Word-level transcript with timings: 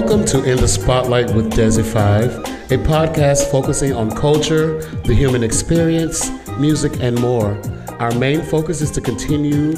Welcome 0.00 0.24
to 0.28 0.50
In 0.50 0.56
the 0.56 0.66
Spotlight 0.66 1.34
with 1.34 1.52
Dezi 1.52 1.84
5, 1.84 2.72
a 2.72 2.82
podcast 2.84 3.50
focusing 3.50 3.92
on 3.92 4.10
culture, 4.10 4.80
the 5.04 5.12
human 5.12 5.42
experience, 5.42 6.30
music, 6.58 7.02
and 7.02 7.20
more. 7.20 7.60
Our 7.98 8.10
main 8.12 8.40
focus 8.40 8.80
is 8.80 8.90
to 8.92 9.02
continue 9.02 9.74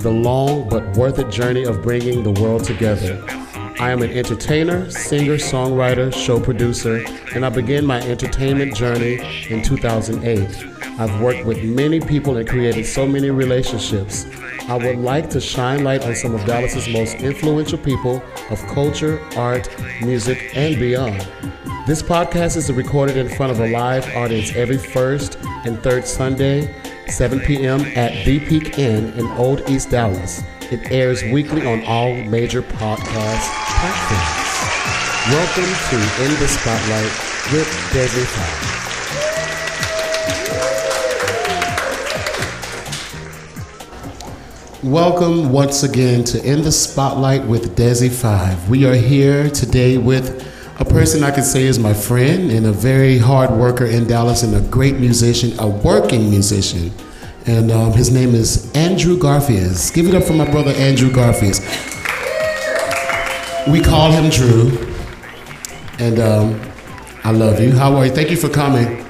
the 0.00 0.10
long 0.10 0.68
but 0.68 0.96
worth 0.96 1.20
it 1.20 1.30
journey 1.30 1.62
of 1.62 1.84
bringing 1.84 2.24
the 2.24 2.32
world 2.42 2.64
together. 2.64 3.24
I 3.78 3.92
am 3.92 4.02
an 4.02 4.10
entertainer, 4.10 4.90
singer, 4.90 5.36
songwriter, 5.36 6.12
show 6.12 6.40
producer, 6.40 7.04
and 7.32 7.46
I 7.46 7.48
began 7.48 7.86
my 7.86 8.00
entertainment 8.00 8.74
journey 8.74 9.20
in 9.48 9.62
2008. 9.62 10.73
I've 10.96 11.20
worked 11.20 11.44
with 11.44 11.64
many 11.64 11.98
people 11.98 12.36
and 12.36 12.48
created 12.48 12.86
so 12.86 13.04
many 13.04 13.28
relationships. 13.30 14.26
I 14.68 14.76
would 14.76 14.98
like 14.98 15.28
to 15.30 15.40
shine 15.40 15.82
light 15.82 16.04
on 16.04 16.14
some 16.14 16.36
of 16.36 16.44
Dallas's 16.46 16.88
most 16.88 17.16
influential 17.16 17.78
people 17.78 18.22
of 18.48 18.64
culture, 18.68 19.20
art, 19.36 19.68
music, 20.00 20.52
and 20.54 20.78
beyond. 20.78 21.26
This 21.88 22.00
podcast 22.00 22.56
is 22.56 22.72
recorded 22.72 23.16
in 23.16 23.28
front 23.28 23.50
of 23.50 23.58
a 23.58 23.72
live 23.72 24.06
audience 24.14 24.54
every 24.54 24.78
first 24.78 25.36
and 25.64 25.82
third 25.82 26.06
Sunday, 26.06 26.72
7 27.08 27.40
p.m. 27.40 27.80
at 27.96 28.24
The 28.24 28.38
Peak 28.46 28.78
Inn 28.78 29.12
in 29.14 29.26
Old 29.32 29.68
East 29.68 29.90
Dallas. 29.90 30.44
It 30.70 30.92
airs 30.92 31.24
weekly 31.24 31.66
on 31.66 31.82
all 31.86 32.14
major 32.14 32.62
podcast 32.62 33.50
platforms. 33.80 34.44
Welcome 35.28 35.74
to 35.90 36.24
In 36.24 36.40
the 36.40 36.46
Spotlight 36.46 37.52
with 37.52 37.66
Desi 37.90 38.24
Fowler. 38.26 38.63
Welcome 44.84 45.50
once 45.50 45.82
again 45.82 46.24
to 46.24 46.44
In 46.44 46.60
the 46.60 46.70
Spotlight 46.70 47.46
with 47.46 47.74
Dezi 47.74 48.10
5. 48.12 48.68
We 48.68 48.84
are 48.84 48.92
here 48.92 49.48
today 49.48 49.96
with 49.96 50.46
a 50.78 50.84
person 50.84 51.24
I 51.24 51.30
could 51.30 51.44
say 51.44 51.62
is 51.62 51.78
my 51.78 51.94
friend 51.94 52.50
and 52.50 52.66
a 52.66 52.72
very 52.72 53.16
hard 53.16 53.50
worker 53.50 53.86
in 53.86 54.06
Dallas 54.06 54.42
and 54.42 54.54
a 54.54 54.60
great 54.60 54.96
musician, 54.96 55.58
a 55.58 55.66
working 55.66 56.28
musician. 56.28 56.92
And 57.46 57.72
um, 57.72 57.94
his 57.94 58.12
name 58.12 58.34
is 58.34 58.70
Andrew 58.74 59.16
Garfias. 59.16 59.90
Give 59.94 60.06
it 60.06 60.14
up 60.14 60.24
for 60.24 60.34
my 60.34 60.50
brother 60.50 60.72
Andrew 60.72 61.08
Garfias. 61.08 61.62
We 63.72 63.80
call 63.80 64.12
him 64.12 64.28
Drew. 64.28 64.86
And 65.98 66.18
um, 66.18 66.60
I 67.24 67.30
love 67.30 67.58
you. 67.58 67.72
How 67.72 67.96
are 67.96 68.04
you? 68.04 68.12
Thank 68.12 68.30
you 68.30 68.36
for 68.36 68.50
coming. 68.50 69.03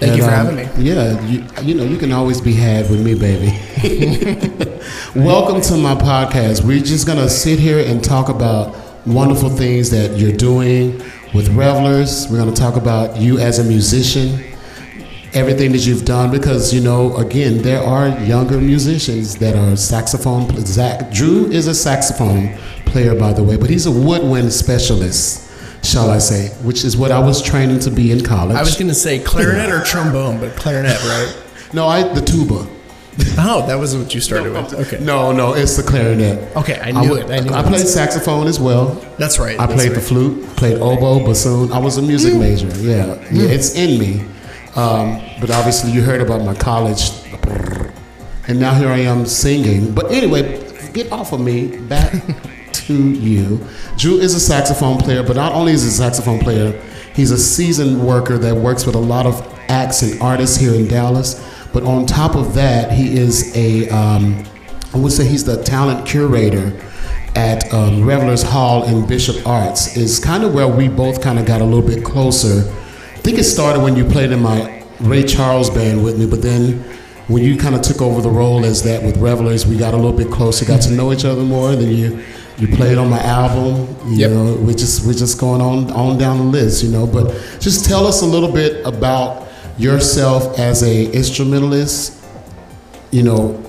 Thank 0.00 0.12
And, 0.12 0.18
you 0.18 0.24
for 0.26 0.30
um, 0.30 0.46
having 0.46 0.82
me. 0.82 0.90
Yeah, 0.90 1.20
you, 1.26 1.44
you 1.60 1.74
know, 1.74 1.84
you 1.84 1.98
can 1.98 2.10
always 2.10 2.40
be 2.40 2.54
had 2.54 2.88
with 2.88 3.04
me, 3.04 3.14
baby. 3.14 3.54
Welcome 5.14 5.60
to 5.60 5.76
my 5.76 5.94
podcast. 5.94 6.64
We're 6.64 6.80
just 6.80 7.06
going 7.06 7.18
to 7.18 7.28
sit 7.28 7.58
here 7.58 7.84
and 7.86 8.02
talk 8.02 8.30
about 8.30 8.74
wonderful 9.06 9.50
things 9.50 9.90
that 9.90 10.16
you're 10.16 10.32
doing 10.32 11.02
with 11.34 11.50
Revelers. 11.50 12.28
We're 12.30 12.38
going 12.38 12.54
to 12.54 12.58
talk 12.58 12.76
about 12.76 13.18
you 13.18 13.38
as 13.40 13.58
a 13.58 13.64
musician, 13.64 14.42
everything 15.34 15.70
that 15.72 15.84
you've 15.84 16.06
done, 16.06 16.30
because, 16.30 16.72
you 16.72 16.80
know, 16.80 17.14
again, 17.18 17.60
there 17.60 17.82
are 17.82 18.08
younger 18.20 18.58
musicians 18.58 19.36
that 19.36 19.54
are 19.54 19.76
saxophone. 19.76 20.48
Zach, 20.64 21.12
Drew 21.12 21.50
is 21.52 21.66
a 21.66 21.74
saxophone 21.74 22.56
player, 22.86 23.14
by 23.14 23.34
the 23.34 23.44
way, 23.44 23.58
but 23.58 23.68
he's 23.68 23.84
a 23.84 23.90
woodwind 23.92 24.50
specialist. 24.50 25.49
Shall 25.82 26.10
I 26.10 26.18
say, 26.18 26.48
which 26.62 26.84
is 26.84 26.96
what 26.96 27.10
I 27.10 27.18
was 27.18 27.40
training 27.42 27.80
to 27.80 27.90
be 27.90 28.12
in 28.12 28.22
college. 28.22 28.56
I 28.56 28.60
was 28.60 28.74
going 28.76 28.88
to 28.88 28.94
say 28.94 29.18
clarinet 29.18 29.70
or 29.70 29.82
trombone, 29.82 30.38
but 30.38 30.54
clarinet, 30.56 31.02
right? 31.04 31.36
no, 31.72 31.86
I 31.88 32.02
the 32.12 32.20
tuba. 32.20 32.66
Oh, 33.38 33.66
that 33.66 33.74
was 33.78 33.96
what 33.96 34.14
you 34.14 34.20
started 34.20 34.52
with. 34.52 34.72
Okay. 34.72 35.02
No, 35.02 35.32
no, 35.32 35.54
it's 35.54 35.76
the 35.76 35.82
clarinet. 35.82 36.54
Okay, 36.56 36.78
I 36.80 36.90
knew 36.92 37.10
would- 37.10 37.22
it. 37.22 37.30
I 37.30 37.40
knew 37.40 37.52
I 37.52 37.60
it. 37.60 37.66
played 37.66 37.86
saxophone 37.86 38.46
as 38.46 38.60
well. 38.60 38.94
That's 39.18 39.38
right. 39.38 39.58
I 39.58 39.66
that's 39.66 39.74
played 39.82 39.94
the 39.96 40.00
flute, 40.00 40.46
played 40.56 40.78
oboe, 40.80 41.24
bassoon. 41.24 41.72
I 41.72 41.78
was 41.78 41.96
a 41.96 42.02
music 42.02 42.34
Mm. 42.34 42.40
major. 42.40 42.68
Yeah, 42.80 43.06
yeah, 43.32 43.48
it's 43.50 43.74
in 43.74 43.98
me. 43.98 44.24
Um, 44.76 45.20
but 45.40 45.50
obviously, 45.50 45.90
you 45.92 46.02
heard 46.02 46.20
about 46.20 46.42
my 46.44 46.54
college, 46.54 47.10
and 48.48 48.60
now 48.60 48.74
here 48.74 48.88
I 48.88 48.98
am 49.00 49.26
singing. 49.26 49.92
But 49.94 50.10
anyway, 50.12 50.42
get 50.92 51.10
off 51.10 51.32
of 51.32 51.40
me. 51.40 51.76
Back 51.76 52.12
to 52.90 53.20
you. 53.20 53.60
Drew 53.96 54.18
is 54.18 54.34
a 54.34 54.40
saxophone 54.40 54.98
player, 54.98 55.22
but 55.22 55.36
not 55.36 55.52
only 55.52 55.72
is 55.72 55.82
he 55.82 55.88
a 55.88 55.92
saxophone 55.92 56.40
player, 56.40 56.72
he's 57.14 57.30
a 57.30 57.38
seasoned 57.38 58.04
worker 58.04 58.38
that 58.38 58.54
works 58.54 58.84
with 58.86 58.94
a 58.94 59.00
lot 59.00 59.26
of 59.26 59.40
acts 59.68 60.02
and 60.02 60.20
artists 60.20 60.56
here 60.56 60.74
in 60.74 60.88
Dallas. 60.88 61.40
But 61.72 61.84
on 61.84 62.06
top 62.06 62.34
of 62.34 62.54
that, 62.54 62.92
he 62.92 63.16
is 63.16 63.56
a 63.56 63.88
um, 63.90 64.44
I 64.92 64.98
would 64.98 65.12
say 65.12 65.24
he's 65.26 65.44
the 65.44 65.62
talent 65.62 66.06
curator 66.06 66.76
at 67.36 67.72
um, 67.72 68.04
Revelers 68.04 68.42
Hall 68.42 68.82
in 68.84 69.06
Bishop 69.06 69.46
Arts. 69.46 69.96
Is 69.96 70.18
kind 70.18 70.42
of 70.42 70.52
where 70.52 70.66
we 70.66 70.88
both 70.88 71.22
kind 71.22 71.38
of 71.38 71.46
got 71.46 71.60
a 71.60 71.64
little 71.64 71.86
bit 71.86 72.04
closer. 72.04 72.68
I 72.68 73.22
think 73.22 73.38
it 73.38 73.44
started 73.44 73.82
when 73.82 73.94
you 73.94 74.04
played 74.04 74.32
in 74.32 74.42
my 74.42 74.84
Ray 75.00 75.22
Charles 75.22 75.70
band 75.70 76.02
with 76.02 76.18
me, 76.18 76.26
but 76.26 76.42
then 76.42 76.82
when 77.28 77.44
you 77.44 77.56
kind 77.56 77.76
of 77.76 77.82
took 77.82 78.02
over 78.02 78.20
the 78.20 78.28
role 78.28 78.64
as 78.64 78.82
that 78.82 79.04
with 79.04 79.16
Revelers, 79.18 79.64
we 79.64 79.76
got 79.76 79.94
a 79.94 79.96
little 79.96 80.12
bit 80.12 80.32
closer, 80.32 80.64
got 80.64 80.82
to 80.82 80.90
know 80.90 81.12
each 81.12 81.24
other 81.24 81.42
more. 81.42 81.76
Then 81.76 81.94
you 81.94 82.24
you 82.60 82.68
played 82.76 82.98
on 82.98 83.08
my 83.10 83.20
album. 83.22 83.88
You 84.06 84.16
Yep. 84.18 84.30
know, 84.30 84.54
we're 84.60 84.74
just 84.74 85.06
we're 85.06 85.14
just 85.14 85.38
going 85.40 85.60
on 85.60 85.90
on 85.92 86.18
down 86.18 86.38
the 86.38 86.44
list, 86.44 86.82
you 86.84 86.90
know. 86.90 87.06
But 87.06 87.34
just 87.60 87.84
tell 87.84 88.06
us 88.06 88.22
a 88.22 88.26
little 88.26 88.52
bit 88.52 88.84
about 88.86 89.48
yourself 89.78 90.58
as 90.58 90.82
a 90.82 91.06
instrumentalist. 91.12 92.16
You 93.10 93.22
know, 93.24 93.60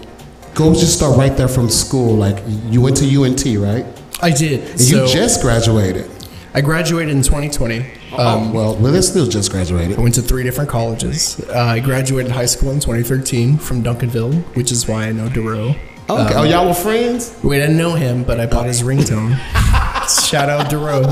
go 0.53 0.73
just 0.73 0.93
start 0.95 1.17
right 1.17 1.35
there 1.35 1.47
from 1.47 1.69
school. 1.69 2.15
Like 2.15 2.37
you 2.69 2.81
went 2.81 2.97
to 2.97 3.05
UNT, 3.05 3.45
right? 3.57 3.85
I 4.21 4.29
did. 4.31 4.69
And 4.71 4.79
so 4.81 5.05
you 5.05 5.11
just 5.11 5.41
graduated. 5.41 6.09
I 6.53 6.59
graduated 6.61 7.15
in 7.15 7.23
2020. 7.23 7.79
Um, 8.17 8.51
well, 8.53 8.75
well, 8.75 8.91
they're 8.91 9.01
still 9.01 9.25
just 9.25 9.49
graduated. 9.51 9.97
I 9.97 10.01
went 10.01 10.15
to 10.15 10.21
three 10.21 10.43
different 10.43 10.69
colleges. 10.69 11.39
Uh, 11.49 11.53
I 11.57 11.79
graduated 11.79 12.29
high 12.33 12.45
school 12.45 12.71
in 12.71 12.81
2013 12.81 13.57
from 13.57 13.81
Duncanville, 13.83 14.43
which 14.57 14.69
is 14.69 14.85
why 14.85 15.05
I 15.05 15.11
know 15.13 15.29
Duro. 15.29 15.75
Okay. 16.19 16.33
oh, 16.35 16.43
y'all 16.43 16.67
were 16.67 16.73
friends? 16.73 17.37
We 17.43 17.57
didn't 17.57 17.77
know 17.77 17.95
him, 17.95 18.23
but 18.23 18.39
I 18.39 18.45
bought 18.45 18.65
his 18.65 18.83
ringtone. 18.83 19.37
Shout 20.29 20.49
out 20.49 20.69
Duro. 20.69 21.03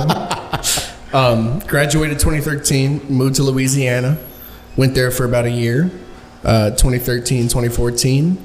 Um, 1.13 1.59
graduated 1.59 2.19
2013, 2.19 3.07
moved 3.09 3.35
to 3.35 3.43
Louisiana, 3.43 4.17
went 4.77 4.95
there 4.95 5.11
for 5.11 5.25
about 5.25 5.45
a 5.45 5.51
year. 5.51 5.89
Uh, 6.43 6.71
2013, 6.71 7.43
2014. 7.43 8.37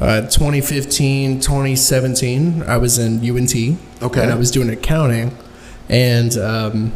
Uh, 0.00 0.22
2015, 0.22 1.40
2017, 1.40 2.62
I 2.62 2.76
was 2.76 2.98
in 2.98 3.18
UNT. 3.18 3.54
Okay. 4.02 4.22
And 4.22 4.32
I 4.32 4.34
was 4.34 4.50
doing 4.50 4.70
accounting. 4.70 5.36
And 5.88 6.36
um, 6.36 6.92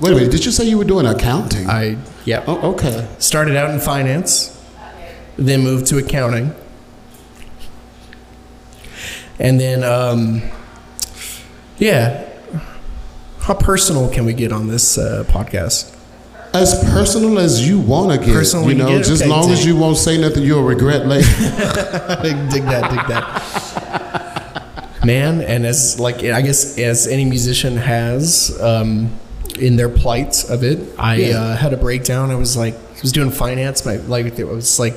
Wait 0.00 0.12
a 0.12 0.14
minute. 0.16 0.32
Did 0.32 0.44
you 0.44 0.50
say 0.50 0.64
you 0.64 0.78
were 0.78 0.84
doing 0.84 1.06
accounting? 1.06 1.68
I, 1.68 1.96
yeah, 2.24 2.44
oh, 2.46 2.72
okay. 2.72 3.08
started 3.18 3.56
out 3.56 3.70
in 3.70 3.78
finance, 3.80 4.60
then 5.36 5.62
moved 5.62 5.86
to 5.88 5.98
accounting. 5.98 6.54
And 9.42 9.58
then, 9.60 9.82
um, 9.82 10.40
yeah, 11.78 12.28
how 13.40 13.54
personal 13.54 14.08
can 14.08 14.24
we 14.24 14.34
get 14.34 14.52
on 14.52 14.68
this 14.68 14.96
uh, 14.96 15.24
podcast? 15.26 15.92
As 16.54 16.78
personal 16.92 17.38
as 17.40 17.66
you 17.66 17.80
want 17.80 18.12
to 18.12 18.18
get. 18.24 18.32
Personal 18.32 18.68
you 18.68 18.76
know, 18.76 19.02
just 19.02 19.22
Okay, 19.22 19.28
long 19.30 19.50
as 19.50 19.66
you 19.66 19.74
won't 19.76 19.96
say 19.96 20.16
nothing 20.16 20.44
you'll 20.44 20.62
regret 20.62 21.06
later. 21.06 21.26
dig 22.22 22.62
that, 22.62 22.90
dig 22.90 23.06
that. 23.08 25.04
Man, 25.04 25.40
and 25.42 25.66
as 25.66 25.98
like 25.98 26.22
I 26.22 26.40
guess 26.42 26.78
as 26.78 27.08
any 27.08 27.24
musician 27.24 27.76
has 27.78 28.56
um, 28.60 29.10
in 29.58 29.74
their 29.74 29.88
plight 29.88 30.44
of 30.48 30.62
it, 30.62 30.78
I 30.98 31.16
Yeah. 31.16 31.38
uh, 31.40 31.56
had 31.56 31.72
a 31.72 31.76
breakdown. 31.76 32.30
I 32.30 32.36
was 32.36 32.56
like, 32.56 32.74
I 32.74 33.00
was 33.02 33.10
doing 33.10 33.32
finance. 33.32 33.82
but 33.82 34.06
like 34.08 34.38
it 34.38 34.46
was 34.46 34.78
like 34.78 34.94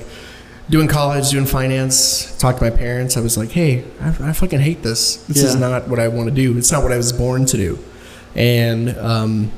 doing 0.70 0.88
college, 0.88 1.30
doing 1.30 1.46
finance. 1.46 2.38
Talked 2.38 2.60
to 2.60 2.64
my 2.64 2.76
parents. 2.76 3.18
I 3.18 3.22
was 3.22 3.38
like, 3.38 3.52
hey, 3.52 3.84
I, 4.02 4.10
I 4.30 4.34
fucking 4.34 4.60
hate 4.60 4.82
this. 4.84 5.18
This 5.28 5.44
is 5.44 5.56
not 5.56 5.88
what 5.88 6.00
I 6.00 6.08
want 6.08 6.30
to 6.30 6.36
do. 6.36 6.58
It's 6.58 6.72
not 6.72 6.84
what 6.84 6.92
I 6.92 6.98
was 6.98 7.14
born 7.14 7.46
to 7.46 7.58
do. 7.58 7.80
And 8.36 8.98
um, 8.98 9.52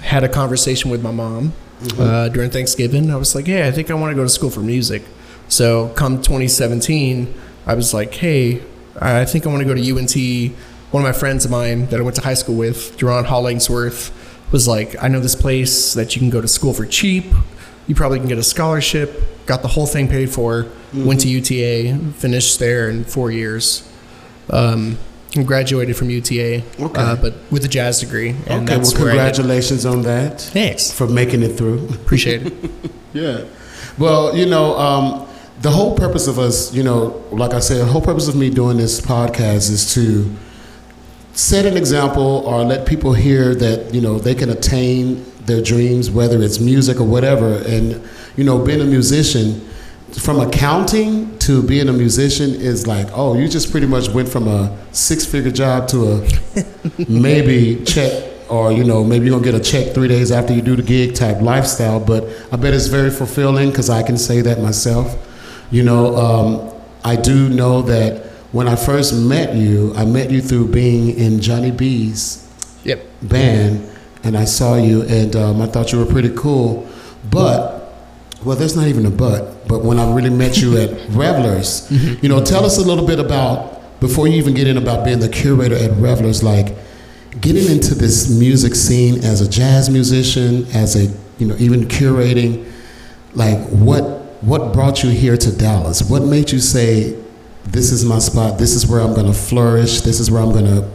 had 0.00 0.24
a 0.24 0.28
conversation 0.28 0.90
with 0.90 1.02
my 1.02 1.10
mom 1.10 1.52
uh, 1.98 2.28
during 2.28 2.50
Thanksgiving. 2.50 3.10
I 3.10 3.16
was 3.16 3.34
like, 3.34 3.46
hey, 3.46 3.66
I 3.66 3.70
think 3.72 3.90
I 3.90 3.94
want 3.94 4.10
to 4.10 4.14
go 4.14 4.22
to 4.22 4.28
school 4.28 4.50
for 4.50 4.60
music. 4.60 5.02
So 5.48 5.88
come 5.90 6.18
2017, 6.18 7.34
I 7.66 7.74
was 7.74 7.92
like, 7.92 8.14
hey, 8.14 8.62
I 9.00 9.24
think 9.24 9.46
I 9.46 9.48
want 9.48 9.60
to 9.60 9.64
go 9.66 9.74
to 9.74 9.98
UNT. 9.98 10.54
One 10.92 11.04
of 11.04 11.08
my 11.08 11.18
friends 11.18 11.44
of 11.44 11.50
mine 11.50 11.86
that 11.86 11.98
I 11.98 12.02
went 12.02 12.16
to 12.16 12.22
high 12.22 12.34
school 12.34 12.56
with, 12.56 12.96
Duran 12.96 13.24
Hollingsworth, 13.24 14.12
was 14.52 14.66
like, 14.68 15.00
I 15.02 15.08
know 15.08 15.20
this 15.20 15.34
place 15.36 15.94
that 15.94 16.14
you 16.14 16.20
can 16.20 16.30
go 16.30 16.40
to 16.40 16.48
school 16.48 16.72
for 16.72 16.84
cheap. 16.84 17.24
You 17.86 17.94
probably 17.94 18.18
can 18.18 18.28
get 18.28 18.38
a 18.38 18.42
scholarship. 18.42 19.46
Got 19.46 19.62
the 19.62 19.68
whole 19.68 19.86
thing 19.86 20.06
paid 20.08 20.30
for. 20.30 20.66
Went 20.94 21.20
to 21.20 21.28
UTA, 21.28 22.12
finished 22.14 22.58
there 22.58 22.88
in 22.90 23.04
four 23.04 23.30
years. 23.30 23.88
Um, 24.50 24.98
and 25.36 25.46
graduated 25.46 25.96
from 25.96 26.10
UTA, 26.10 26.64
Okay. 26.80 27.00
uh, 27.00 27.14
but 27.14 27.34
with 27.52 27.64
a 27.64 27.68
jazz 27.68 28.00
degree. 28.00 28.30
And 28.48 28.68
okay. 28.68 28.80
Well, 28.80 28.90
congratulations 28.92 29.86
on 29.86 30.02
that 30.02 30.40
Thanks. 30.40 30.90
for 30.90 31.06
making 31.06 31.42
it 31.44 31.56
through. 31.56 31.86
Appreciate 31.90 32.46
it. 32.46 32.52
Yeah. 33.12 33.44
Well, 33.98 34.36
you 34.36 34.46
know, 34.46 34.78
um, 34.78 35.28
the 35.62 35.70
whole 35.70 35.96
purpose 35.96 36.28
of 36.28 36.38
us, 36.38 36.72
you 36.72 36.82
know, 36.84 37.24
like 37.32 37.54
I 37.54 37.58
said, 37.58 37.78
the 37.78 37.84
whole 37.86 38.00
purpose 38.00 38.28
of 38.28 38.36
me 38.36 38.50
doing 38.50 38.76
this 38.76 39.00
podcast 39.00 39.68
is 39.70 39.92
to 39.94 40.32
set 41.32 41.66
an 41.66 41.76
example 41.76 42.42
or 42.46 42.62
let 42.64 42.86
people 42.86 43.12
hear 43.14 43.54
that 43.54 43.92
you 43.94 44.00
know 44.00 44.18
they 44.18 44.34
can 44.34 44.48
attain 44.50 45.24
their 45.50 45.62
dreams, 45.62 46.10
whether 46.10 46.40
it's 46.42 46.58
music 46.60 47.00
or 47.00 47.04
whatever. 47.04 47.56
And 47.66 48.00
you 48.36 48.44
know, 48.44 48.58
being 48.64 48.80
a 48.80 48.84
musician, 48.84 49.60
from 50.18 50.40
accounting 50.40 51.38
to 51.40 51.62
being 51.62 51.88
a 51.88 51.92
musician 51.92 52.50
is 52.50 52.86
like, 52.86 53.06
oh, 53.12 53.36
you 53.38 53.48
just 53.48 53.70
pretty 53.70 53.86
much 53.86 54.08
went 54.08 54.28
from 54.28 54.48
a 54.48 54.76
six-figure 54.92 55.52
job 55.52 55.88
to 55.88 55.98
a 56.12 56.28
maybe 57.08 57.84
check 57.84 58.12
or 58.48 58.72
you 58.72 58.82
know 58.82 59.04
maybe 59.04 59.26
you're 59.26 59.38
gonna 59.40 59.52
get 59.52 59.54
a 59.54 59.62
check 59.72 59.94
three 59.94 60.08
days 60.08 60.32
after 60.32 60.52
you 60.52 60.60
do 60.60 60.74
the 60.74 60.82
gig 60.82 61.14
type 61.14 61.40
lifestyle 61.40 62.00
but 62.00 62.24
i 62.50 62.56
bet 62.56 62.74
it's 62.74 62.88
very 62.88 63.08
fulfilling 63.08 63.68
because 63.70 63.88
i 63.88 64.02
can 64.02 64.18
say 64.18 64.40
that 64.40 64.58
myself 64.60 65.14
you 65.70 65.84
know 65.84 66.16
um, 66.16 66.74
i 67.04 67.14
do 67.14 67.48
know 67.48 67.80
that 67.80 68.26
when 68.50 68.66
i 68.66 68.74
first 68.74 69.14
met 69.14 69.54
you 69.54 69.92
i 69.94 70.04
met 70.04 70.32
you 70.32 70.42
through 70.42 70.66
being 70.66 71.16
in 71.16 71.40
johnny 71.40 71.70
b's 71.70 72.44
Yep. 72.82 73.00
band 73.22 73.88
and 74.24 74.36
i 74.36 74.44
saw 74.44 74.76
you 74.76 75.02
and 75.02 75.36
um, 75.36 75.60
i 75.60 75.66
thought 75.66 75.92
you 75.92 75.98
were 75.98 76.06
pretty 76.06 76.34
cool 76.36 76.88
but 77.30 77.94
well 78.44 78.56
that's 78.56 78.74
not 78.76 78.86
even 78.86 79.06
a 79.06 79.10
but 79.10 79.66
but 79.68 79.82
when 79.84 79.98
i 79.98 80.12
really 80.14 80.30
met 80.30 80.60
you 80.60 80.76
at 80.76 80.90
revelers 81.10 81.90
you 82.22 82.28
know 82.28 82.42
tell 82.42 82.64
us 82.64 82.78
a 82.78 82.82
little 82.82 83.06
bit 83.06 83.18
about 83.18 84.00
before 84.00 84.26
you 84.26 84.34
even 84.34 84.54
get 84.54 84.66
in 84.66 84.76
about 84.76 85.04
being 85.04 85.20
the 85.20 85.28
curator 85.28 85.76
at 85.76 85.90
revelers 85.98 86.42
like 86.42 86.74
getting 87.40 87.70
into 87.70 87.94
this 87.94 88.28
music 88.30 88.74
scene 88.74 89.24
as 89.24 89.40
a 89.40 89.48
jazz 89.48 89.88
musician, 89.88 90.66
as 90.74 90.96
a 90.96 91.12
you 91.38 91.46
know 91.46 91.56
even 91.58 91.82
curating, 91.82 92.70
like 93.34 93.58
what 93.68 94.02
what 94.42 94.72
brought 94.72 95.02
you 95.02 95.10
here 95.10 95.36
to 95.36 95.56
Dallas? 95.56 96.02
What 96.02 96.22
made 96.22 96.50
you 96.50 96.58
say, 96.58 97.16
this 97.64 97.92
is 97.92 98.04
my 98.04 98.18
spot. 98.18 98.58
This 98.58 98.74
is 98.74 98.86
where 98.86 99.00
I'm 99.00 99.14
going 99.14 99.26
to 99.26 99.34
flourish. 99.34 100.00
This 100.00 100.18
is 100.18 100.30
where 100.30 100.42
I'm 100.42 100.50
going 100.52 100.64
to 100.64 100.90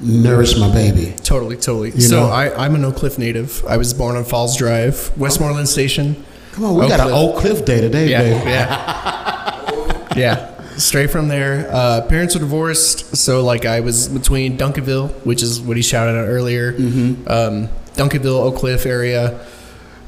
nourish 0.00 0.56
my 0.58 0.70
baby. 0.72 1.14
Totally, 1.22 1.56
totally. 1.56 1.90
You 1.90 2.00
so 2.02 2.20
know? 2.20 2.26
I, 2.28 2.64
I'm 2.64 2.74
an 2.74 2.84
Oak 2.84 2.96
Cliff 2.96 3.18
native. 3.18 3.64
I 3.66 3.76
was 3.76 3.92
born 3.94 4.16
on 4.16 4.24
Falls 4.24 4.56
Drive, 4.56 5.12
Westmoreland 5.16 5.68
Station. 5.68 6.24
Come 6.52 6.64
on, 6.64 6.74
we 6.76 6.82
Oak 6.82 6.88
got 6.90 7.00
an 7.00 7.12
Oak 7.12 7.36
Cliff 7.40 7.64
day 7.64 7.80
today, 7.80 8.08
Yeah, 8.10 8.22
baby. 8.22 8.50
yeah, 8.50 10.08
yeah. 10.16 10.54
Straight 10.76 11.10
from 11.10 11.26
there. 11.28 11.68
Uh, 11.72 12.02
parents 12.08 12.34
were 12.34 12.40
divorced, 12.40 13.16
so 13.16 13.42
like 13.44 13.64
I 13.64 13.80
was 13.80 14.08
between 14.08 14.56
Duncanville, 14.56 15.10
which 15.26 15.42
is 15.42 15.60
what 15.60 15.76
he 15.76 15.82
shouted 15.82 16.12
out 16.16 16.28
earlier, 16.28 16.74
um, 17.26 17.68
Duncanville, 17.94 18.40
Oak 18.42 18.56
Cliff 18.56 18.86
area. 18.86 19.44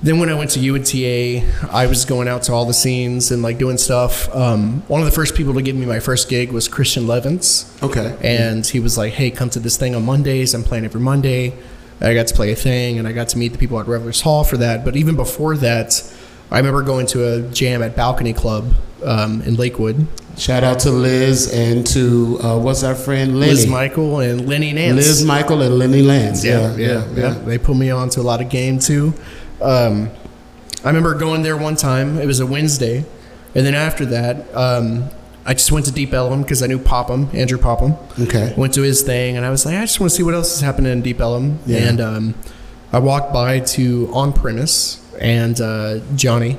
Then 0.02 0.18
when 0.18 0.30
I 0.30 0.34
went 0.34 0.50
to 0.52 0.60
UNTA, 0.60 1.44
I 1.70 1.86
was 1.86 2.06
going 2.06 2.26
out 2.26 2.44
to 2.44 2.52
all 2.54 2.64
the 2.64 2.72
scenes 2.72 3.30
and 3.30 3.42
like 3.42 3.58
doing 3.58 3.76
stuff. 3.76 4.34
Um, 4.34 4.80
one 4.88 5.00
of 5.02 5.04
the 5.04 5.12
first 5.12 5.34
people 5.34 5.52
to 5.54 5.62
give 5.62 5.76
me 5.76 5.84
my 5.84 6.00
first 6.00 6.30
gig 6.30 6.52
was 6.52 6.68
Christian 6.68 7.06
Levins. 7.06 7.70
Okay. 7.82 8.16
And 8.22 8.66
he 8.66 8.80
was 8.80 8.96
like, 8.96 9.12
hey, 9.12 9.30
come 9.30 9.50
to 9.50 9.60
this 9.60 9.76
thing 9.76 9.94
on 9.94 10.04
Mondays. 10.06 10.54
I'm 10.54 10.64
playing 10.64 10.86
every 10.86 11.02
Monday. 11.02 11.52
I 12.00 12.14
got 12.14 12.28
to 12.28 12.34
play 12.34 12.50
a 12.50 12.56
thing 12.56 12.98
and 12.98 13.06
I 13.06 13.12
got 13.12 13.28
to 13.30 13.38
meet 13.38 13.52
the 13.52 13.58
people 13.58 13.78
at 13.78 13.86
Revelers 13.86 14.22
Hall 14.22 14.42
for 14.42 14.56
that. 14.56 14.86
But 14.86 14.96
even 14.96 15.16
before 15.16 15.54
that, 15.58 16.02
I 16.50 16.56
remember 16.56 16.82
going 16.82 17.06
to 17.08 17.34
a 17.34 17.42
jam 17.50 17.82
at 17.82 17.94
Balcony 17.94 18.32
Club 18.32 18.72
um, 19.04 19.42
in 19.42 19.56
Lakewood. 19.56 20.06
Shout 20.38 20.64
out 20.64 20.80
to 20.80 20.90
Liz 20.90 21.52
and 21.52 21.86
to 21.88 22.38
uh, 22.42 22.58
what's 22.58 22.82
our 22.82 22.94
friend 22.94 23.38
Lenny. 23.38 23.52
Liz 23.52 23.66
Michael 23.66 24.20
and 24.20 24.48
Lenny 24.48 24.72
Nance. 24.72 24.96
Liz 24.96 25.24
Michael 25.26 25.60
and 25.60 25.78
Lenny 25.78 26.00
Lance. 26.00 26.42
yeah, 26.42 26.74
yeah, 26.76 27.06
yeah, 27.14 27.30
They 27.34 27.58
put 27.58 27.76
me 27.76 27.90
on 27.90 28.08
to 28.10 28.20
a 28.20 28.22
lot 28.22 28.40
of 28.40 28.48
game 28.48 28.78
too. 28.78 29.12
Um, 29.60 30.10
I 30.84 30.88
remember 30.88 31.14
going 31.14 31.42
there 31.42 31.56
one 31.56 31.76
time. 31.76 32.18
It 32.18 32.26
was 32.26 32.40
a 32.40 32.46
Wednesday, 32.46 33.04
and 33.54 33.66
then 33.66 33.74
after 33.74 34.06
that, 34.06 34.54
um, 34.54 35.10
I 35.44 35.54
just 35.54 35.72
went 35.72 35.86
to 35.86 35.92
Deep 35.92 36.12
Ellum 36.12 36.42
because 36.42 36.62
I 36.62 36.66
knew 36.66 36.78
Popham, 36.78 37.28
Andrew 37.34 37.58
Popham. 37.58 37.94
Okay. 38.18 38.54
Went 38.56 38.74
to 38.74 38.82
his 38.82 39.02
thing, 39.02 39.36
and 39.36 39.44
I 39.44 39.50
was 39.50 39.66
like, 39.66 39.76
I 39.76 39.82
just 39.82 40.00
want 40.00 40.10
to 40.10 40.16
see 40.16 40.22
what 40.22 40.34
else 40.34 40.54
is 40.54 40.60
happening 40.60 40.92
in 40.92 41.02
Deep 41.02 41.20
Ellum. 41.20 41.58
Yeah. 41.66 41.78
And 41.88 42.00
um, 42.00 42.34
I 42.92 42.98
walked 42.98 43.32
by 43.32 43.60
to 43.60 44.10
On 44.12 44.32
Premise 44.32 45.04
and 45.20 45.60
uh, 45.60 46.00
Johnny, 46.16 46.58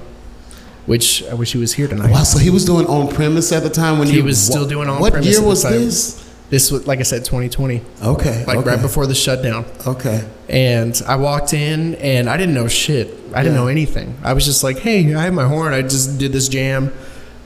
which 0.85 1.23
I 1.23 1.33
wish 1.33 1.51
he 1.53 1.57
was 1.57 1.73
here 1.73 1.87
tonight. 1.87 2.11
Wow, 2.11 2.23
so 2.23 2.37
he 2.37 2.49
was 2.49 2.65
doing 2.65 2.85
on 2.87 3.07
premise 3.13 3.51
at 3.51 3.63
the 3.63 3.69
time 3.69 3.99
when 3.99 4.07
He 4.07 4.21
was 4.21 4.41
still 4.41 4.67
doing 4.67 4.87
on 4.87 4.99
What 4.99 5.13
premise 5.13 5.29
year 5.29 5.39
at 5.39 5.41
the 5.41 5.47
was 5.47 5.63
this? 5.63 6.30
This 6.51 6.69
was, 6.69 6.85
like 6.85 6.99
I 6.99 7.03
said, 7.03 7.23
2020, 7.23 7.81
Okay. 8.03 8.45
like 8.45 8.57
okay. 8.57 8.69
right 8.71 8.81
before 8.81 9.07
the 9.07 9.15
shutdown. 9.15 9.65
Okay. 9.87 10.27
And 10.49 11.01
I 11.07 11.15
walked 11.15 11.53
in 11.53 11.95
and 11.95 12.29
I 12.29 12.35
didn't 12.35 12.53
know 12.53 12.67
shit. 12.67 13.07
I 13.33 13.41
didn't 13.41 13.55
know 13.55 13.67
anything. 13.67 14.17
I 14.21 14.33
was 14.33 14.45
just 14.45 14.61
like, 14.61 14.77
hey, 14.79 15.15
I 15.15 15.23
have 15.23 15.33
my 15.33 15.47
horn. 15.47 15.73
I 15.73 15.81
just 15.81 16.19
did 16.19 16.33
this 16.33 16.49
jam. 16.49 16.91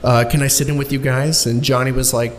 Uh, 0.02 0.24
can 0.28 0.42
I 0.42 0.48
sit 0.48 0.68
in 0.68 0.76
with 0.76 0.90
you 0.92 0.98
guys? 0.98 1.46
And 1.46 1.62
Johnny 1.62 1.92
was 1.92 2.12
like, 2.12 2.32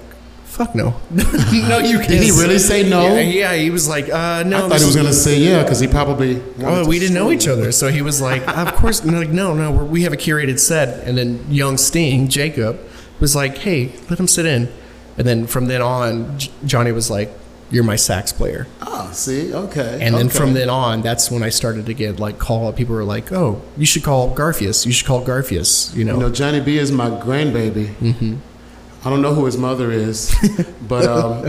fuck 0.44 0.76
no. 0.76 0.90
no, 1.12 1.78
you 1.80 2.00
can't. 2.00 2.10
Did 2.10 2.24
he 2.24 2.32
really 2.32 2.60
say 2.60 2.88
no? 2.90 3.16
Yeah, 3.16 3.22
yeah, 3.22 3.54
he 3.56 3.70
was 3.70 3.88
like, 3.88 4.10
uh, 4.10 4.44
no. 4.44 4.66
I 4.66 4.70
thought 4.70 4.80
he 4.80 4.86
was 4.86 4.96
gonna 4.96 5.14
say 5.14 5.40
yeah 5.40 5.64
because 5.64 5.80
he 5.80 5.88
probably. 5.88 6.42
Oh, 6.60 6.86
we 6.86 7.00
didn't 7.00 7.14
know 7.16 7.32
each 7.32 7.48
other. 7.48 7.72
So 7.72 7.90
he 7.90 8.02
was 8.02 8.22
like, 8.22 8.46
of 8.46 8.74
course. 8.76 9.06
Like, 9.06 9.30
no, 9.30 9.54
no, 9.54 9.72
we're, 9.72 9.86
we 9.86 10.04
have 10.04 10.12
a 10.12 10.18
curated 10.18 10.60
set. 10.60 11.08
And 11.08 11.18
then 11.18 11.46
young 11.50 11.78
Sting, 11.78 12.28
Jacob, 12.28 12.80
was 13.22 13.36
like, 13.38 13.60
hey, 13.60 13.94
let 14.10 14.20
him 14.20 14.28
sit 14.28 14.46
in. 14.46 14.68
And 15.18 15.28
then 15.28 15.48
from 15.48 15.66
then 15.66 15.82
on, 15.82 16.38
J- 16.38 16.52
Johnny 16.66 16.92
was 16.92 17.10
like, 17.10 17.32
you're 17.70 17.84
my 17.84 17.96
sax 17.96 18.32
player. 18.32 18.68
Oh, 18.82 19.10
see, 19.14 19.54
okay. 19.54 20.00
And 20.02 20.16
then 20.16 20.28
okay. 20.28 20.38
from 20.38 20.54
then 20.54 20.70
on, 20.70 21.02
that's 21.02 21.30
when 21.30 21.44
I 21.44 21.50
started 21.50 21.86
to 21.88 21.94
get 21.94 22.20
like 22.20 22.40
call. 22.40 22.72
People 22.72 22.96
were 22.96 23.04
like, 23.04 23.32
"Oh, 23.34 23.62
you 23.76 23.86
should 23.86 24.04
call 24.04 24.34
Garfias. 24.34 24.86
You 24.86 24.94
should 24.94 25.06
call 25.06 25.26
Garfias." 25.26 25.94
You 25.94 26.06
know, 26.06 26.14
you 26.14 26.20
know, 26.22 26.32
Johnny 26.32 26.62
B 26.62 26.78
is 26.78 26.92
my 26.92 27.10
grandbaby. 27.10 27.88
Mm-hmm. 27.96 28.38
I 29.06 29.10
don't 29.10 29.22
know 29.22 29.34
who 29.34 29.46
his 29.46 29.58
mother 29.58 29.92
is, 29.92 30.34
but 30.88 31.06
um, 31.06 31.44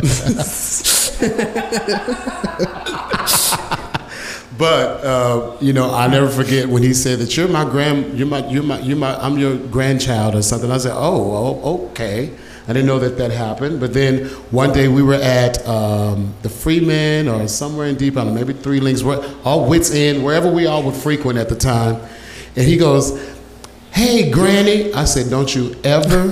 but 4.59 5.05
uh, 5.05 5.57
you 5.61 5.73
know, 5.73 5.95
I 5.95 6.09
never 6.09 6.29
forget 6.29 6.69
when 6.69 6.83
he 6.83 6.95
said 6.95 7.21
that 7.21 7.37
you're 7.37 7.49
my 7.49 7.65
grand, 7.65 8.19
you're 8.19 8.27
my, 8.27 8.47
you're 8.49 8.63
my, 8.63 8.81
you're 8.81 8.97
my, 8.97 9.17
I'm 9.17 9.39
your 9.39 9.57
grandchild 9.57 10.35
or 10.35 10.43
something. 10.43 10.71
I 10.71 10.79
said, 10.79 10.95
oh, 10.95 11.61
oh, 11.63 11.89
okay. 11.91 12.33
I 12.69 12.75
didn't 12.75 12.87
know 12.87 12.99
that 12.99 13.17
that 13.17 13.31
happened. 13.31 13.81
But 13.81 13.95
then 13.95 14.27
one 14.51 14.73
day 14.75 14.89
we 14.89 15.03
were 15.03 15.15
at 15.15 15.67
um, 15.67 16.35
the 16.43 16.51
Freeman 16.51 17.27
or 17.27 17.49
somewhere 17.49 17.87
in 17.87 17.97
Deep 17.97 18.17
Ellum, 18.17 18.35
maybe 18.35 18.53
Three 18.53 18.79
Links, 18.81 19.03
where- 19.03 19.23
all 19.45 19.67
Wits 19.69 19.91
End, 19.95 20.23
wherever 20.23 20.51
we 20.53 20.67
all 20.67 20.83
would 20.83 20.95
frequent 20.95 21.39
at 21.39 21.49
the 21.49 21.57
time. 21.57 21.97
And 22.57 22.67
he 22.67 22.77
goes, 22.77 23.37
Hey, 23.91 24.31
Granny. 24.31 24.93
I 24.93 25.05
said, 25.05 25.31
Don't 25.31 25.53
you 25.55 25.75
ever 25.83 26.31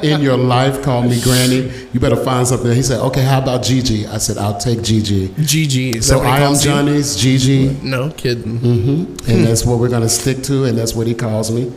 in 0.02 0.20
your 0.20 0.36
life 0.36 0.82
call 0.82 1.02
me 1.02 1.20
Granny. 1.22 1.72
You 1.92 2.00
better 2.00 2.16
find 2.22 2.46
something. 2.46 2.70
He 2.72 2.82
said, 2.82 3.00
Okay, 3.00 3.22
how 3.22 3.40
about 3.40 3.62
Gigi? 3.64 4.06
I 4.06 4.18
said, 4.18 4.36
I'll 4.36 4.58
take 4.58 4.82
Gigi. 4.82 5.28
GG. 5.28 5.96
Is 5.96 6.06
So 6.06 6.18
that 6.18 6.18
what 6.18 6.26
he 6.26 6.32
I 6.32 6.36
am 6.40 6.46
calls 6.48 6.64
you? 6.64 6.70
Johnny's 6.70 7.16
Gigi, 7.16 7.68
No 7.82 8.10
kidding. 8.10 8.58
hmm 8.58 9.04
and 9.30 9.46
that's 9.46 9.64
what 9.64 9.78
we're 9.78 9.88
going 9.88 10.02
to 10.02 10.08
stick 10.08 10.42
to, 10.44 10.64
and 10.64 10.76
that's 10.76 10.94
what 10.94 11.06
he 11.06 11.14
calls 11.14 11.50
me. 11.50 11.72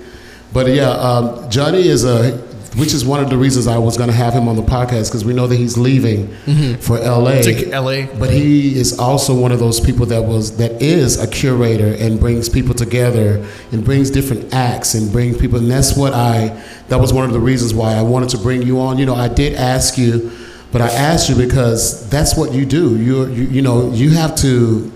But 0.52 0.68
yeah, 0.68 0.90
um, 0.90 1.50
Johnny 1.50 1.88
is 1.88 2.04
a, 2.04 2.38
which 2.76 2.94
is 2.94 3.04
one 3.04 3.22
of 3.24 3.30
the 3.30 3.38
reasons 3.38 3.68
I 3.68 3.78
was 3.78 3.98
going 3.98 4.10
to 4.10 4.16
have 4.16 4.34
him 4.34 4.48
on 4.48 4.56
the 4.56 4.62
podcast 4.62 5.10
because 5.10 5.26
we 5.26 5.34
know 5.34 5.48
that 5.48 5.56
he's 5.56 5.78
leaving 5.78 6.28
mm-hmm. 6.28 6.80
for 6.80 7.00
LA. 7.00 7.42
To 7.42 7.80
LA. 7.80 8.06
But 8.20 8.30
he 8.30 8.78
is 8.78 9.00
also 9.00 9.34
one 9.34 9.52
of 9.52 9.60
those 9.60 9.80
people 9.80 10.06
that 10.08 10.24
was 10.24 10.58
that 10.58 10.82
is 10.82 11.22
a 11.22 11.28
curator 11.28 11.96
and 12.00 12.20
brings 12.20 12.48
people 12.48 12.76
together 12.76 13.46
and 13.72 13.84
brings 13.84 14.12
different 14.12 14.54
acts 14.54 14.94
and 14.94 15.12
brings 15.12 15.38
people 15.38 15.58
and 15.58 15.70
that's 15.70 15.98
what 15.98 16.14
I 16.14 16.64
that 16.90 17.00
was 17.00 17.12
one 17.12 17.26
of 17.26 17.34
the 17.34 17.40
reasons 17.40 17.74
why 17.74 17.94
I 17.94 18.04
wanted 18.04 18.30
to 18.30 18.38
bring 18.38 18.62
you 18.62 18.80
on. 18.80 18.98
You 18.98 19.06
know, 19.06 19.16
I 19.16 19.28
did 19.28 19.56
ask 19.56 19.98
you, 19.98 20.32
but 20.72 20.82
I 20.82 20.90
asked 20.90 21.30
you 21.30 21.36
because 21.36 22.08
that's 22.10 22.38
what 22.38 22.54
you 22.54 22.66
do. 22.66 22.98
You 22.98 23.26
you, 23.28 23.44
you 23.46 23.62
know, 23.62 23.92
you 23.92 24.12
have 24.12 24.36
to 24.38 24.92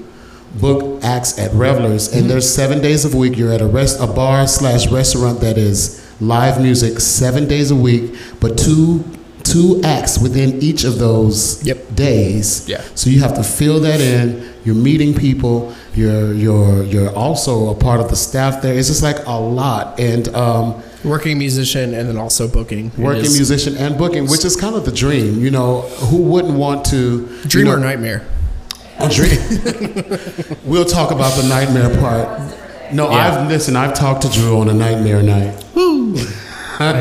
book 0.55 1.03
acts 1.03 1.39
at 1.39 1.51
revelers 1.53 2.09
and 2.09 2.21
mm-hmm. 2.21 2.27
there's 2.29 2.53
seven 2.53 2.79
days 2.79 3.11
a 3.11 3.17
week 3.17 3.35
you're 3.35 3.51
at 3.51 3.59
a 3.59 3.65
rest 3.65 3.99
a 3.99 4.05
bar 4.05 4.45
slash 4.45 4.87
restaurant 4.91 5.39
that 5.41 5.57
is 5.57 6.02
live 6.21 6.61
music 6.61 6.99
seven 6.99 7.47
days 7.47 7.71
a 7.71 7.75
week 7.75 8.15
but 8.39 8.57
two 8.57 9.03
two 9.43 9.81
acts 9.83 10.17
within 10.19 10.61
each 10.61 10.83
of 10.85 10.99
those 10.99 11.61
Yep. 11.65 11.95
days 11.95 12.67
Yeah. 12.69 12.81
so 12.95 13.09
you 13.09 13.19
have 13.19 13.33
to 13.35 13.43
fill 13.43 13.79
that 13.81 13.99
in 13.99 14.47
you're 14.63 14.75
meeting 14.75 15.13
people 15.13 15.73
you're 15.95 16.33
you're 16.33 16.83
you're 16.83 17.13
also 17.13 17.69
a 17.69 17.75
part 17.75 17.99
of 17.99 18.09
the 18.09 18.15
staff 18.15 18.61
there 18.61 18.73
it's 18.73 18.87
just 18.87 19.03
like 19.03 19.25
a 19.25 19.37
lot 19.39 19.99
and 19.99 20.33
um 20.35 20.81
Working 21.03 21.37
musician 21.37 21.93
and 21.93 22.07
then 22.07 22.15
also 22.17 22.47
booking. 22.47 22.89
Working 22.97 23.23
musician 23.33 23.75
and 23.75 23.97
booking 23.97 24.25
which 24.25 24.45
is 24.45 24.55
kind 24.55 24.73
of 24.73 24.85
the 24.85 24.91
dream 24.93 25.41
you 25.43 25.51
know 25.51 25.81
who 26.09 26.17
wouldn't 26.21 26.53
want 26.57 26.85
to 26.85 27.27
you 27.43 27.49
Dream 27.49 27.65
know, 27.65 27.73
or 27.73 27.79
nightmare? 27.79 28.25
a 28.99 29.09
dream. 29.09 29.37
we'll 30.63 30.85
talk 30.85 31.11
about 31.11 31.35
the 31.41 31.45
nightmare 31.49 31.89
part. 31.99 32.29
No, 32.93 33.09
Yeah. 33.09 33.41
I've 33.41 33.47
listen. 33.49 33.75
I've 33.75 33.93
talked 33.93 34.21
to 34.23 34.29
Drew 34.29 34.59
on 34.59 34.69
a 34.69 34.73
nightmare 34.73 35.21
night. 35.23 35.59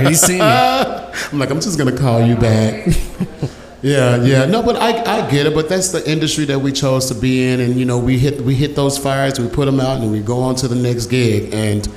He's 0.06 0.20
seen 0.20 0.38
me. 0.38 0.42
I'm 0.44 1.38
like, 1.38 1.50
I'm 1.50 1.60
just 1.60 1.78
gonna 1.78 1.96
call 1.96 2.24
you 2.24 2.36
back. 2.36 2.86
yeah, 3.82 4.16
yeah. 4.22 4.44
No, 4.46 4.62
but 4.62 4.76
I, 4.76 5.02
I 5.26 5.30
get 5.30 5.46
it. 5.46 5.54
But 5.54 5.68
that's 5.68 5.88
the 5.88 6.08
industry 6.10 6.44
that 6.46 6.58
we 6.58 6.72
chose 6.72 7.06
to 7.08 7.14
be 7.14 7.46
in, 7.48 7.60
and 7.60 7.76
you 7.76 7.84
know, 7.84 7.98
we 7.98 8.18
hit 8.18 8.40
we 8.42 8.54
hit 8.54 8.76
those 8.76 8.98
fires, 8.98 9.38
we 9.40 9.48
put 9.48 9.64
them 9.66 9.80
out, 9.80 10.00
and 10.00 10.10
we 10.12 10.20
go 10.20 10.40
on 10.40 10.54
to 10.56 10.68
the 10.68 10.74
next 10.76 11.06
gig. 11.06 11.52
And 11.54 11.88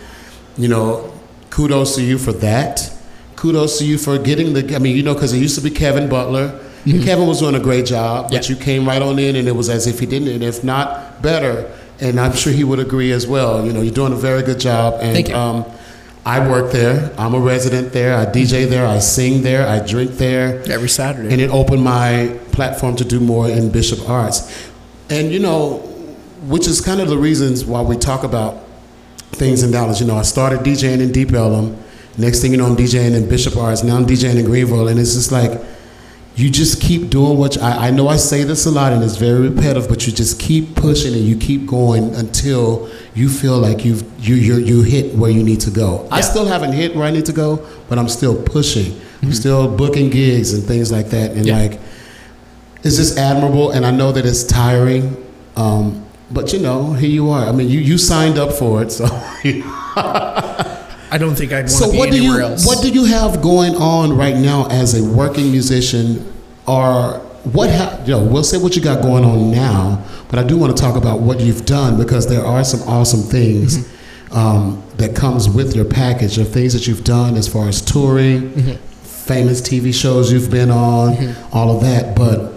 you 0.58 0.68
know, 0.68 1.14
kudos 1.50 1.96
to 1.96 2.02
you 2.04 2.18
for 2.18 2.32
that. 2.34 2.92
Kudos 3.36 3.80
to 3.80 3.86
you 3.86 3.98
for 3.98 4.18
getting 4.18 4.54
the. 4.54 4.76
I 4.76 4.80
mean, 4.80 4.96
you 4.96 5.04
know, 5.04 5.14
because 5.14 5.34
it 5.34 5.40
used 5.40 5.56
to 5.56 5.62
be 5.62 5.70
Kevin 5.70 6.10
Butler. 6.10 6.62
And 6.86 7.04
Kevin 7.04 7.26
was 7.28 7.40
doing 7.40 7.56
a 7.56 7.60
great 7.60 7.88
job, 7.88 8.30
but 8.30 8.42
Mm-hmm. 8.42 8.52
Yeah. 8.54 8.58
you 8.60 8.64
came 8.64 8.88
right 8.88 9.02
on 9.02 9.18
in, 9.18 9.36
and 9.38 9.48
it 9.48 9.54
was 9.56 9.70
as 9.70 9.88
if 9.88 10.00
he 10.00 10.06
didn't, 10.06 10.28
and 10.28 10.44
if 10.44 10.64
not, 10.64 11.20
better. 11.22 11.72
And 12.00 12.20
I'm 12.20 12.34
sure 12.34 12.52
he 12.52 12.64
would 12.64 12.80
agree 12.80 13.12
as 13.12 13.26
well. 13.26 13.66
You 13.66 13.74
know, 13.74 13.82
you're 13.82 13.94
doing 13.94 14.14
a 14.14 14.18
very 14.18 14.44
good 14.44 14.60
job. 14.60 14.96
And 15.02 15.14
Thank 15.14 15.30
you. 15.30 15.36
Um, 15.36 15.66
I 16.26 16.48
work 16.50 16.72
there. 16.72 17.14
I'm 17.20 17.36
a 17.36 17.40
resident 17.40 17.94
there. 17.94 18.18
I 18.18 18.26
DJ 18.26 18.68
there. 18.68 18.88
I 18.88 18.98
sing 19.00 19.44
there. 19.44 19.68
I 19.68 19.86
drink 19.86 20.12
there. 20.14 20.64
Every 20.70 20.90
Saturday. 20.90 21.32
And 21.32 21.40
it 21.40 21.52
opened 21.52 21.84
my 21.84 22.38
platform 22.52 22.96
to 22.96 23.06
do 23.06 23.20
more 23.20 23.48
in 23.48 23.72
Bishop 23.72 24.10
Arts. 24.10 24.70
And, 25.10 25.32
you 25.32 25.40
know, 25.40 25.78
which 26.48 26.68
is 26.68 26.82
kind 26.82 27.00
of 27.00 27.10
the 27.10 27.18
reasons 27.18 27.64
why 27.64 27.82
we 27.82 27.96
talk 27.96 28.24
about 28.24 28.64
things 29.34 29.62
in 29.62 29.70
Dallas. 29.72 30.02
You 30.02 30.08
know, 30.08 30.18
I 30.18 30.24
started 30.24 30.62
DJing 30.62 31.00
in 31.00 31.12
Deep 31.12 31.32
Ellum. 31.32 31.78
Next 32.18 32.42
thing 32.42 32.52
you 32.52 32.58
know, 32.58 32.66
I'm 32.66 32.76
DJing 32.76 33.16
in 33.16 33.30
Bishop 33.30 33.56
Arts. 33.56 33.84
Now 33.84 33.96
I'm 33.96 34.06
DJing 34.08 34.38
in 34.38 34.46
Greenville. 34.46 34.88
And 34.88 35.00
it's 35.00 35.14
just 35.14 35.32
like, 35.32 35.62
you 36.36 36.50
just 36.50 36.82
keep 36.82 37.10
doing 37.10 37.38
what 37.38 37.56
you, 37.56 37.62
I, 37.62 37.88
I 37.88 37.92
know 37.92 38.10
I 38.10 38.18
say 38.18 38.44
this 38.44 38.66
a 38.66 38.72
lot 38.72 38.92
and 38.92 39.02
it's 39.04 39.16
very 39.16 39.48
repetitive, 39.48 39.88
but 39.88 40.06
you 40.06 40.12
just 40.12 40.38
keep 40.40 40.76
pushing 40.76 41.14
and 41.14 41.24
you 41.24 41.38
keep 41.38 41.66
going 41.66 42.14
until 42.16 42.90
you 43.14 43.30
feel 43.30 43.58
like 43.58 43.86
you've 43.86 44.04
you 44.20 44.36
you 44.36 44.58
you 44.58 44.82
hit 44.84 45.16
where 45.16 45.32
you 45.32 45.44
need 45.44 45.62
to 45.62 45.72
go. 45.72 46.08
I 46.12 46.20
still 46.22 46.46
haven't 46.46 46.74
hit 46.74 46.94
where 46.96 47.06
I 47.06 47.12
need 47.12 47.26
to 47.28 47.34
go, 47.34 47.66
but 47.88 47.98
I'm 47.98 48.10
still 48.10 48.36
pushing. 48.44 49.00
I'm 49.22 49.32
still 49.34 49.74
booking 49.76 50.10
gigs 50.10 50.54
and 50.54 50.62
things 50.64 50.92
like 50.92 51.08
that. 51.12 51.32
And 51.32 51.46
Yeah. 51.46 51.58
like, 51.58 51.80
it's 52.84 52.98
just 52.98 53.18
admirable. 53.18 53.72
And 53.72 53.86
I 53.86 53.92
know 53.92 54.12
that 54.12 54.26
it's 54.26 54.44
tiring, 54.44 55.16
um, 55.56 56.06
but 56.32 56.52
you 56.54 56.60
know, 56.60 56.94
here 56.94 57.10
you 57.10 57.30
are. 57.30 57.46
I 57.48 57.52
mean, 57.54 57.70
you 57.70 57.80
you 57.80 57.98
signed 57.98 58.38
up 58.38 58.52
for 58.52 58.84
it, 58.84 58.92
so. 58.92 59.06
I 61.12 61.18
don't 61.18 61.36
think 61.36 61.52
I'd 61.54 61.62
want 61.66 61.70
So 61.70 61.86
to 61.88 61.92
be 61.92 61.98
what 61.98 62.12
do 62.12 62.22
you 62.22 62.40
else. 62.40 62.66
what 62.66 62.82
do 62.82 62.90
you 62.90 63.06
have 63.06 63.42
going 63.42 63.76
on 63.76 64.16
right 64.18 64.36
now 64.36 64.68
as 64.70 64.94
a 65.00 65.04
working 65.04 65.52
musician, 65.52 66.32
or 66.68 67.20
what? 67.52 67.70
Ha- 67.70 68.00
you 68.06 68.12
know, 68.12 68.24
we'll 68.24 68.44
say 68.44 68.58
what 68.58 68.76
you 68.76 68.82
got 68.82 69.02
going 69.02 69.24
on 69.24 69.52
now, 69.52 70.04
but 70.30 70.40
I 70.40 70.44
do 70.44 70.58
want 70.58 70.76
to 70.76 70.82
talk 70.82 70.96
about 70.96 71.20
what 71.20 71.40
you've 71.40 71.66
done 71.66 71.98
because 71.98 72.28
there 72.28 72.44
are 72.44 72.64
some 72.64 72.82
awesome 72.88 73.22
things 73.22 73.78
Mm-hmm. 73.78 74.38
um, 74.38 74.84
that 74.98 75.16
comes 75.16 75.48
with 75.48 75.76
your 75.76 75.86
package 75.86 76.38
of 76.38 76.52
things 76.52 76.74
that 76.74 76.88
you've 76.88 77.04
done 77.04 77.36
as 77.36 77.48
far 77.48 77.68
as 77.68 77.82
touring, 77.82 78.52
Mm-hmm. 78.52 78.72
famous 79.04 79.62
TV 79.62 79.94
shows 79.94 80.32
you've 80.32 80.50
been 80.52 80.72
on, 80.72 81.36
all 81.52 81.76
of 81.76 81.82
that. 81.84 82.16
But 82.16 82.52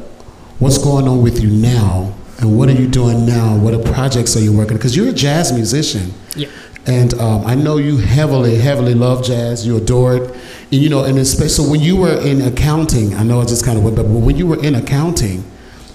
what's 0.58 0.78
going 0.78 1.06
on 1.08 1.22
with 1.22 1.40
you 1.42 1.50
now? 1.50 2.14
And 2.40 2.56
what 2.56 2.68
are 2.68 2.72
you 2.72 2.86
doing 2.86 3.26
now? 3.26 3.56
What 3.56 3.74
are 3.74 3.82
projects 3.92 4.36
are 4.36 4.40
you 4.40 4.56
working? 4.56 4.76
Because 4.76 4.96
you're 4.96 5.08
a 5.08 5.12
jazz 5.12 5.52
musician. 5.52 6.14
Yeah. 6.36 6.46
And 6.88 7.12
um, 7.20 7.44
I 7.46 7.54
know 7.54 7.76
you 7.76 7.98
heavily, 7.98 8.56
heavily 8.56 8.94
love 8.94 9.22
jazz. 9.22 9.66
You 9.66 9.76
adore 9.76 10.16
it, 10.16 10.30
and 10.72 10.82
you 10.82 10.88
know, 10.88 11.04
and 11.04 11.18
especially 11.18 11.48
so 11.50 11.70
when 11.70 11.80
you 11.80 11.96
were 11.96 12.18
in 12.18 12.40
accounting. 12.40 13.14
I 13.14 13.22
know 13.22 13.40
I 13.40 13.44
just 13.44 13.64
kind 13.64 13.76
of 13.76 13.84
went, 13.84 13.96
but 13.96 14.06
when 14.06 14.36
you 14.36 14.46
were 14.46 14.62
in 14.64 14.74
accounting, 14.74 15.44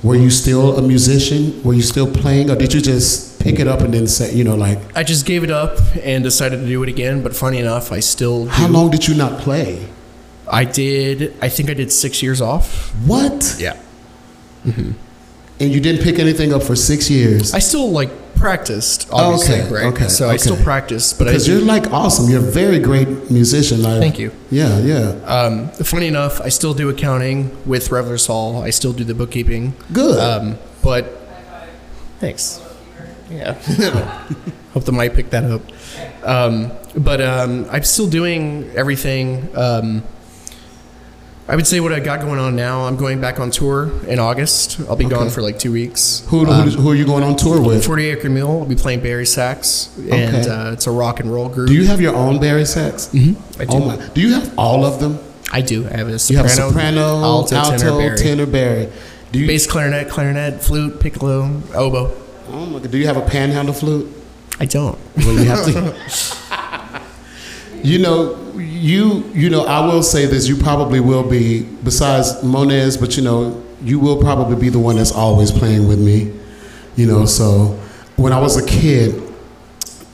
were 0.04 0.16
you 0.16 0.30
still 0.30 0.78
a 0.78 0.82
musician? 0.84 1.64
Were 1.64 1.74
you 1.74 1.82
still 1.82 2.12
playing, 2.12 2.52
or 2.52 2.56
did 2.56 2.74
you 2.74 2.82
just 2.82 3.40
pick 3.40 3.60
it 3.60 3.68
up 3.68 3.82
and 3.82 3.94
then 3.94 4.08
say, 4.08 4.34
you 4.34 4.44
know, 4.44 4.56
like, 4.56 4.80
I 4.96 5.04
just 5.04 5.26
gave 5.26 5.44
it 5.44 5.52
up 5.52 5.78
and 6.04 6.24
decided 6.24 6.62
to 6.62 6.68
do 6.68 6.82
it 6.84 6.90
again. 6.90 7.24
But 7.24 7.36
funny 7.36 7.58
enough, 7.58 7.92
I 7.92 8.00
still. 8.00 8.46
Do. 8.46 8.50
how 8.52 8.68
long 8.68 8.92
did 8.92 9.08
you 9.08 9.16
not 9.16 9.40
play? 9.42 9.88
I 10.48 10.64
did. 10.64 11.34
I 11.42 11.50
think 11.50 11.70
I 11.70 11.74
did 11.74 11.92
six 11.92 12.22
years 12.22 12.40
off. 12.40 12.90
What? 13.06 13.56
Yeah. 13.60 13.78
And 14.66 15.72
you 15.72 15.80
didn't 15.80 16.04
pick 16.04 16.20
anything 16.20 16.54
up 16.54 16.64
for 16.64 16.76
six 16.76 17.10
years? 17.10 17.54
I 17.54 17.60
still 17.60 17.90
like 17.92 18.10
practiced. 18.44 19.08
Obviously, 19.10 19.62
Okay, 19.62 19.74
right? 19.74 19.86
okay, 19.94 20.08
So 20.10 20.30
I 20.30 20.36
still 20.36 20.56
okay. 20.56 20.64
practiced, 20.64 21.18
but 21.18 21.28
I 21.28 21.32
Because 21.32 21.48
you're 21.48 21.62
like 21.62 21.92
awesome. 21.94 22.30
You're 22.30 22.46
a 22.46 22.52
very 22.64 22.80
great 22.80 23.08
musician. 23.32 23.82
Like, 23.82 24.02
Thank 24.02 24.20
you. 24.20 24.32
Yeah, 24.52 24.80
yeah. 24.80 25.16
Um, 25.36 25.70
funny 25.70 26.08
enough, 26.08 26.42
I 26.42 26.50
still 26.50 26.74
do 26.74 26.90
accounting 26.90 27.38
with 27.66 27.90
Revelers 27.90 28.28
Hall. 28.28 28.62
I 28.62 28.72
still 28.72 28.92
do 28.92 29.06
the 29.06 29.14
bookkeeping. 29.14 29.74
Good. 29.94 30.20
Um, 30.20 30.58
but 30.82 31.04
thanks. 32.20 32.62
Yeah. 33.32 33.54
Hope 34.74 34.84
the 34.84 34.92
mic 34.92 35.14
picked 35.14 35.32
that 35.32 35.46
up. 35.46 35.62
Um, 36.24 36.72
but 36.98 37.22
um, 37.22 37.66
I'm 37.72 37.84
still 37.84 38.10
doing 38.10 38.70
everything. 38.76 39.48
Um, 41.46 41.52
I 41.52 41.56
would 41.56 41.68
say 41.68 41.80
what 41.82 41.92
I 41.92 42.00
got 42.00 42.22
going 42.22 42.40
on 42.40 42.56
now. 42.56 42.82
I'm 42.88 42.96
going 42.96 43.20
back 43.20 43.40
on 43.40 43.52
tour 43.52 43.92
in 44.08 44.18
August. 44.20 44.80
I'll 44.90 44.96
be 44.96 45.06
gone 45.06 45.30
for 45.30 45.42
like 45.42 45.60
two 45.60 45.72
weeks. 45.74 46.24
who, 46.28 46.46
who, 46.46 46.70
who 46.82 46.92
are 46.92 46.96
you 46.96 47.06
going 47.06 47.24
on 47.24 47.36
tour 47.36 47.62
with? 47.62 47.86
40 47.86 48.06
Acre 48.10 48.30
Mule. 48.30 48.60
I'll 48.62 48.66
be 48.66 48.76
playing 48.76 49.02
bari 49.02 49.26
Sax, 49.26 49.90
and 49.98 50.36
Okay. 50.36 50.50
uh, 50.50 50.72
it's 50.72 50.88
a 50.88 50.92
rock 50.92 51.20
and 51.20 51.32
roll 51.32 51.50
group. 51.50 51.68
Do 51.68 51.74
you 51.74 51.86
have 51.88 52.00
your 52.00 52.16
own 52.16 52.40
bari 52.40 52.66
sax? 52.66 53.08
Mm-hmm. 53.08 53.62
I 53.62 53.66
do. 53.66 53.72
Oh 53.76 53.80
my! 53.86 54.08
Do 54.14 54.22
you 54.22 54.34
have 54.34 54.58
all 54.58 54.86
of 54.86 55.00
them? 55.00 55.20
I 55.52 55.62
do. 55.62 55.86
I 55.88 55.98
have 55.98 56.08
a 56.08 56.12
You 56.12 56.18
soprano, 56.18 56.48
have 56.48 56.52
soprano, 56.52 57.02
alto, 57.22 57.56
alto, 57.56 57.78
tenor, 57.78 58.18
tenor, 58.18 58.46
bari. 58.46 58.86
bari. 58.86 58.94
Do 59.32 59.40
you? 59.40 59.48
bass 59.48 59.68
clarinet, 59.68 60.10
clarinet, 60.10 60.62
flute, 60.62 61.00
piccolo, 61.00 61.62
oboe. 61.74 62.16
oh 62.50 62.66
my 62.68 62.80
God, 62.80 62.90
do 62.92 62.98
you 62.98 63.06
have 63.08 63.18
a 63.18 63.22
panhandle 63.22 63.74
flute? 63.74 64.08
I 64.60 64.66
don't. 64.66 64.98
Well, 65.18 65.34
you 65.34 65.46
have 65.46 65.66
to. 65.66 67.02
you 67.84 68.00
know, 68.00 68.36
you 68.58 69.24
you 69.34 69.50
know. 69.50 69.66
I 69.66 69.86
will 69.86 70.04
say 70.04 70.26
this: 70.26 70.48
you 70.48 70.56
probably 70.56 71.00
will 71.00 71.28
be, 71.28 71.64
besides 71.84 72.34
Monez, 72.44 73.00
but 73.00 73.18
you 73.18 73.24
know, 73.24 73.64
you 73.82 74.00
will 74.00 74.20
probably 74.22 74.56
be 74.56 74.70
the 74.70 74.80
one 74.80 74.96
that's 74.98 75.12
always 75.12 75.52
playing 75.52 75.88
with 75.88 76.00
me. 76.00 76.32
You 76.96 77.08
know, 77.08 77.26
so 77.26 77.80
when 78.16 78.34
I 78.34 78.40
was 78.40 78.58
a 78.58 78.66
kid, 78.66 79.22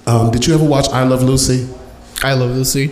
um, 0.08 0.32
did 0.32 0.46
you 0.48 0.54
ever 0.54 0.64
watch 0.64 0.88
I 0.90 1.04
Love 1.04 1.24
Lucy? 1.24 1.68
I 2.24 2.34
love 2.34 2.52
Lucy. 2.52 2.92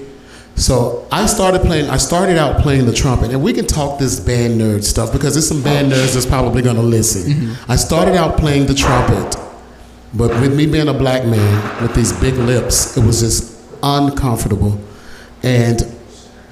So 0.56 1.08
I 1.12 1.28
started 1.28 1.62
playing. 1.62 1.90
I 1.90 1.98
started 1.98 2.38
out 2.38 2.62
playing 2.62 2.86
the 2.86 2.94
trumpet, 2.94 3.32
and 3.32 3.44
we 3.44 3.54
can 3.54 3.68
talk 3.68 4.00
this 4.00 4.20
band 4.20 4.60
nerd 4.60 4.84
stuff 4.84 5.12
because 5.14 5.34
there's 5.36 5.48
some 5.48 5.62
band 5.62 5.92
nerds 5.92 6.14
that's 6.14 6.26
probably 6.26 6.62
going 6.64 6.76
to 6.78 6.82
listen. 6.82 7.56
I 7.68 7.76
started 7.76 8.16
out 8.16 8.38
playing 8.38 8.66
the 8.66 8.74
trumpet, 8.74 9.36
but 10.14 10.30
with 10.42 10.56
me 10.56 10.66
being 10.66 10.88
a 10.88 10.94
black 10.94 11.26
man 11.26 11.82
with 11.82 11.94
these 11.94 12.12
big 12.20 12.34
lips, 12.36 12.98
it 12.98 13.06
was 13.06 13.20
just 13.22 13.56
uncomfortable. 13.84 14.80
And 15.48 15.82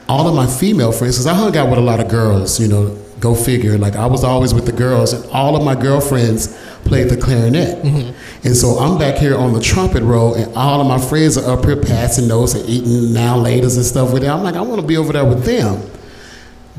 all 0.07 0.27
of 0.27 0.35
my 0.35 0.47
female 0.47 0.93
friends, 0.93 1.15
because 1.15 1.27
I 1.27 1.33
hung 1.33 1.57
out 1.57 1.69
with 1.69 1.79
a 1.79 1.81
lot 1.81 1.99
of 1.99 2.07
girls, 2.07 2.59
you 2.61 2.67
know, 2.69 2.97
go 3.19 3.35
figure. 3.35 3.77
Like 3.77 3.95
I 3.95 4.05
was 4.05 4.23
always 4.23 4.53
with 4.53 4.65
the 4.65 4.71
girls, 4.71 5.11
and 5.11 5.25
all 5.31 5.57
of 5.57 5.63
my 5.63 5.75
girlfriends 5.75 6.57
played 6.85 7.09
the 7.09 7.17
clarinet. 7.17 7.83
Mm-hmm. 7.83 8.47
And 8.47 8.55
so 8.55 8.77
I'm 8.79 8.97
back 8.97 9.17
here 9.17 9.35
on 9.35 9.51
the 9.53 9.59
trumpet 9.59 10.01
roll, 10.03 10.35
and 10.35 10.55
all 10.55 10.79
of 10.79 10.87
my 10.87 10.97
friends 10.97 11.37
are 11.37 11.57
up 11.57 11.65
here 11.65 11.75
passing 11.75 12.27
notes 12.29 12.53
and 12.53 12.67
eating 12.69 13.13
now 13.13 13.35
laters 13.35 13.75
and 13.75 13.85
stuff 13.85 14.13
with 14.13 14.21
them. 14.21 14.37
I'm 14.37 14.43
like, 14.43 14.55
I 14.55 14.61
want 14.61 14.79
to 14.79 14.87
be 14.87 14.95
over 14.95 15.11
there 15.11 15.25
with 15.25 15.43
them. 15.43 15.81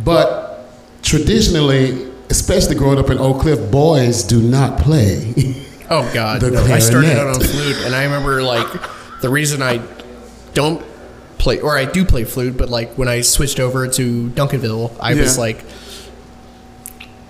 But 0.03 0.71
traditionally, 1.03 2.11
especially 2.31 2.77
growing 2.77 2.99
up 2.99 3.11
in 3.11 3.19
Oak 3.19 3.43
Cliff, 3.43 3.71
boys 3.71 4.23
do 4.23 4.41
not 4.41 4.79
play. 4.79 5.35
Oh 5.91 6.11
God. 6.15 6.43
I 6.71 6.79
started 6.79 7.19
out 7.19 7.29
on 7.29 7.41
flute, 7.41 7.79
and 7.85 7.95
I 7.95 8.05
remember 8.05 8.43
like 8.43 8.67
the 9.21 9.29
reason 9.29 9.63
I 9.63 9.83
don't 10.55 10.86
play, 11.47 11.61
or 11.61 11.79
I 11.79 11.85
do 11.85 12.05
play 12.05 12.25
flute, 12.25 12.57
but 12.57 12.69
like 12.69 12.89
when 12.99 13.07
I 13.09 13.21
switched 13.21 13.61
over 13.61 13.87
to 13.87 14.05
Duncanville, 14.31 14.91
I 15.01 15.15
was 15.15 15.39
like, 15.39 15.65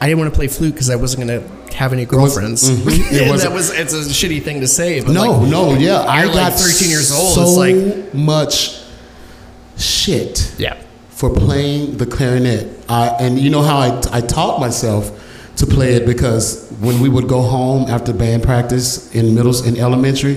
I 0.01 0.07
didn't 0.07 0.21
want 0.21 0.33
to 0.33 0.37
play 0.37 0.49
flute 0.49 0.73
because 0.75 0.89
I 0.91 0.97
wasn't 0.97 1.29
gonna 1.29 1.43
have 1.75 1.93
any 1.93 2.07
girlfriends. 2.07 2.69
Mm-hmm. 2.69 2.89
It 3.15 3.23
And 3.23 3.31
wasn't- 3.31 3.51
that 3.51 3.55
was 3.55 3.71
it's 3.71 3.93
a 3.93 4.01
shitty 4.21 4.43
thing 4.43 4.61
to 4.61 4.69
say, 4.69 5.01
but 5.01 5.13
no, 5.13 5.33
like, 5.33 5.51
no, 5.51 5.75
yeah. 5.75 6.01
I 6.01 6.25
got 6.27 6.35
like, 6.35 6.55
13 6.55 6.89
years 6.91 7.13
old, 7.13 7.35
So 7.35 7.43
it's 7.43 7.57
like- 7.65 8.15
much 8.15 8.81
shit. 9.77 10.55
yeah, 10.59 10.77
for 11.11 11.29
playing 11.31 11.99
the 11.99 12.07
clarinet. 12.07 12.69
I, 12.89 13.09
and 13.21 13.39
you 13.39 13.51
know 13.51 13.63
how 13.63 13.77
I, 13.79 14.01
I 14.13 14.21
taught 14.23 14.61
myself 14.61 15.05
to 15.57 15.67
play 15.67 15.95
it 15.95 16.07
because 16.07 16.71
when 16.81 17.01
we 17.01 17.09
would 17.09 17.29
go 17.29 17.41
home 17.43 17.89
after 17.91 18.13
band 18.13 18.43
practice 18.43 19.15
in 19.15 19.35
middle 19.35 19.55
in 19.67 19.77
elementary, 19.79 20.37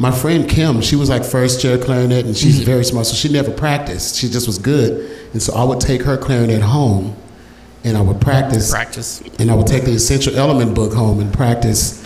my 0.00 0.10
friend 0.10 0.48
Kim, 0.48 0.80
she 0.80 0.96
was 0.96 1.10
like 1.10 1.22
first 1.22 1.60
chair 1.60 1.76
clarinet 1.76 2.24
and 2.24 2.34
she's 2.34 2.60
very 2.60 2.84
smart, 2.84 3.06
so 3.06 3.14
she 3.14 3.30
never 3.30 3.50
practiced. 3.50 4.16
She 4.16 4.30
just 4.30 4.46
was 4.46 4.56
good. 4.56 5.18
And 5.34 5.42
so 5.42 5.54
I 5.54 5.62
would 5.62 5.78
take 5.78 6.00
her 6.02 6.16
clarinet 6.16 6.62
home 6.62 7.14
and 7.84 7.98
I 7.98 8.00
would 8.00 8.18
practice 8.18 8.70
practice. 8.70 9.22
and 9.38 9.50
I 9.50 9.54
would 9.54 9.66
take 9.66 9.84
the 9.84 9.92
essential 9.92 10.34
element 10.36 10.74
book 10.74 10.94
home 10.94 11.20
and 11.20 11.30
practice, 11.30 12.02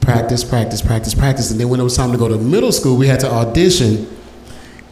practice, 0.00 0.42
practice, 0.42 0.80
practice, 0.80 1.14
practice. 1.14 1.50
And 1.50 1.60
then 1.60 1.68
when 1.68 1.80
it 1.80 1.82
was 1.82 1.94
time 1.94 2.12
to 2.12 2.18
go 2.18 2.28
to 2.28 2.38
middle 2.38 2.72
school, 2.72 2.96
we 2.96 3.06
had 3.06 3.20
to 3.20 3.30
audition. 3.30 4.08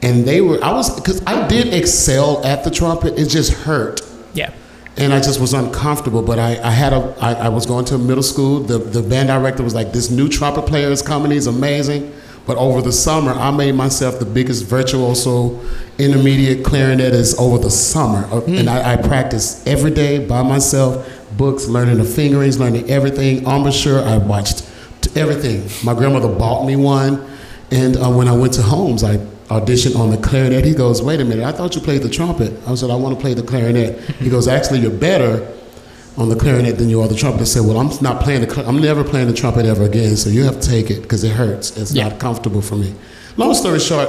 And 0.03 0.27
they 0.27 0.43
were, 0.43 0.63
I 0.63 0.73
was, 0.73 0.95
because 0.95 1.23
I 1.27 1.49
did 1.49 1.73
excel 1.73 2.45
at 2.45 2.65
the 2.65 2.71
trumpet, 2.71 3.19
it 3.19 3.31
just 3.31 3.55
hurt. 3.55 4.03
Yeah, 4.35 4.53
And 4.99 5.15
I 5.15 5.21
just 5.21 5.41
was 5.41 5.55
uncomfortable. 5.55 6.21
But 6.21 6.39
I, 6.39 6.61
I 6.63 6.71
had 6.71 6.93
a, 6.93 7.17
I, 7.19 7.33
I 7.33 7.49
was 7.49 7.65
going 7.65 7.87
to 7.87 7.95
a 7.95 7.99
middle 7.99 8.23
school. 8.23 8.61
The, 8.61 8.77
the 8.77 9.03
band 9.03 9.29
director 9.29 9.63
was 9.63 9.75
like, 9.75 9.93
this 9.93 10.11
new 10.11 10.29
trumpet 10.29 10.67
player 10.67 10.91
is 10.91 11.01
coming, 11.01 11.31
he's 11.31 11.47
amazing. 11.47 12.13
But 12.47 12.57
over 12.57 12.83
the 12.83 12.93
summer, 12.93 13.33
I 13.33 13.51
made 13.53 13.75
myself 13.75 14.19
the 14.19 14.25
biggest 14.25 14.65
virtuoso 14.65 15.61
intermediate 15.99 16.65
clarinetist 16.65 17.39
over 17.39 17.59
the 17.59 17.71
summer. 17.71 18.27
Uh, 18.33 18.41
And 18.47 18.69
I, 18.69 18.95
I 18.95 18.97
practiced 18.97 19.67
every 19.67 19.93
day 19.93 20.27
by 20.27 20.43
myself, 20.43 21.09
books, 21.37 21.67
learning 21.69 21.99
the 21.99 22.05
fingerings, 22.05 22.59
learning 22.59 22.91
everything, 22.91 23.47
embouchure. 23.47 24.01
I 24.03 24.19
watched 24.19 24.69
everything. 25.17 25.69
My 25.85 25.95
grandmother 25.95 26.29
bought 26.29 26.67
me 26.67 26.75
one. 26.77 27.25
And 27.71 27.97
uh, 27.97 28.11
when 28.11 28.27
I 28.29 28.37
went 28.37 28.53
to 28.55 28.63
Holmes, 28.63 29.05
I 29.05 29.19
auditioned 29.49 29.97
on 29.97 30.11
the 30.11 30.17
clarinet. 30.17 30.65
He 30.65 30.75
goes, 30.75 31.01
wait 31.03 31.21
a 31.21 31.25
minute, 31.25 31.45
I 31.45 31.53
thought 31.53 31.75
you 31.75 31.81
played 31.81 32.03
the 32.03 32.09
trumpet. 32.09 32.53
I 32.67 32.75
said, 32.75 32.91
I 32.91 32.97
want 32.97 33.15
to 33.17 33.21
play 33.21 33.35
the 33.35 33.43
clarinet. 33.43 34.01
He 34.19 34.31
goes, 34.31 34.49
actually, 34.49 34.81
you're 34.81 34.91
better 34.91 35.47
on 36.17 36.29
the 36.29 36.37
clarinet 36.37 36.77
than 36.79 36.89
you 36.91 37.01
are 37.01 37.09
the 37.09 37.15
trumpet. 37.15 37.39
They 37.39 37.45
said, 37.47 37.65
"Well, 37.65 37.79
I'm 37.79 37.91
not 38.03 38.23
playing 38.23 38.43
the. 38.43 38.69
I'm 38.69 38.81
never 38.81 39.03
playing 39.03 39.29
the 39.29 39.33
trumpet 39.35 39.65
ever 39.67 39.85
again. 39.85 40.17
So 40.17 40.29
you 40.31 40.45
have 40.45 40.61
to 40.61 40.69
take 40.69 40.91
it 40.91 41.03
because 41.03 41.25
it 41.25 41.33
hurts. 41.33 41.77
It's 41.77 41.93
Yeah. 41.93 42.09
not 42.09 42.19
comfortable 42.19 42.61
for 42.61 42.77
me." 42.77 42.93
Long 43.37 43.55
story 43.55 43.79
short, 43.81 44.09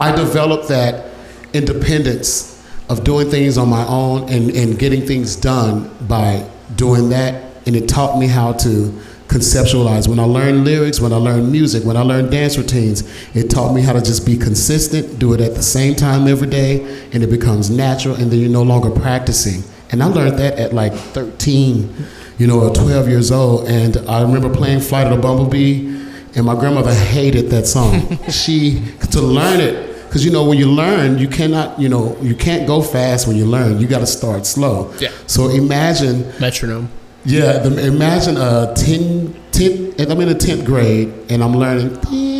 I 0.00 0.14
developed 0.14 0.68
that 0.68 1.06
independence 1.54 2.54
of 2.88 3.02
doing 3.02 3.30
things 3.30 3.56
on 3.58 3.68
my 3.68 3.86
own 3.86 4.28
and, 4.28 4.50
and 4.50 4.78
getting 4.78 5.06
things 5.06 5.36
done 5.36 5.90
by 6.06 6.44
doing 6.76 7.08
that. 7.10 7.34
And 7.66 7.74
it 7.74 7.88
taught 7.88 8.18
me 8.18 8.26
how 8.28 8.52
to 8.52 8.92
conceptualize. 9.28 10.06
When 10.06 10.20
I 10.20 10.24
learned 10.24 10.64
lyrics, 10.64 11.00
when 11.00 11.12
I 11.12 11.16
learned 11.16 11.50
music, 11.50 11.84
when 11.84 11.96
I 11.96 12.02
learned 12.02 12.30
dance 12.30 12.56
routines, 12.56 13.02
it 13.34 13.50
taught 13.50 13.74
me 13.74 13.80
how 13.80 13.92
to 13.92 14.00
just 14.00 14.24
be 14.24 14.36
consistent, 14.36 15.18
do 15.18 15.32
it 15.32 15.40
at 15.40 15.56
the 15.56 15.62
same 15.62 15.94
time 15.96 16.28
every 16.28 16.46
day, 16.46 16.84
and 17.12 17.24
it 17.24 17.30
becomes 17.30 17.68
natural, 17.68 18.14
and 18.14 18.30
then 18.30 18.38
you're 18.38 18.50
no 18.50 18.62
longer 18.62 18.90
practicing. 18.90 19.64
And 19.90 20.02
I 20.02 20.06
learned 20.06 20.38
that 20.38 20.58
at 20.58 20.72
like 20.72 20.92
13, 20.92 21.94
you 22.38 22.46
know, 22.46 22.60
or 22.60 22.74
12 22.74 23.08
years 23.08 23.30
old. 23.30 23.68
And 23.68 23.96
I 24.08 24.22
remember 24.22 24.52
playing 24.52 24.80
Flight 24.80 25.06
of 25.06 25.16
the 25.16 25.22
Bumblebee, 25.22 25.94
and 26.34 26.44
my 26.44 26.54
grandmother 26.54 26.92
hated 26.92 27.50
that 27.50 27.66
song. 27.66 28.18
she, 28.30 28.82
to 29.12 29.20
learn 29.20 29.60
it, 29.60 30.06
because 30.06 30.24
you 30.24 30.30
know, 30.30 30.44
when 30.48 30.58
you 30.58 30.70
learn, 30.70 31.18
you 31.18 31.28
cannot, 31.28 31.78
you 31.78 31.88
know, 31.88 32.16
you 32.20 32.34
can't 32.34 32.66
go 32.66 32.82
fast 32.82 33.26
when 33.26 33.36
you 33.36 33.46
learn. 33.46 33.78
You 33.78 33.86
got 33.86 34.00
to 34.00 34.06
start 34.06 34.46
slow. 34.46 34.92
Yeah. 34.98 35.10
So 35.26 35.48
imagine 35.48 36.32
Metronome. 36.40 36.88
yeah, 37.24 37.58
the, 37.58 37.86
imagine 37.86 38.36
a 38.36 38.72
10, 38.74 39.34
10, 39.52 40.10
I'm 40.10 40.20
in 40.20 40.28
the 40.28 40.34
10th 40.34 40.64
grade 40.64 41.12
and 41.30 41.42
I'm 41.42 41.54
learning. 41.54 41.98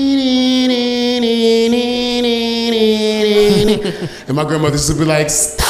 And 4.27 4.35
my 4.35 4.45
grandmother 4.45 4.75
used 4.75 4.89
to 4.89 4.95
be 4.95 5.05
like, 5.05 5.31
stop. 5.31 5.66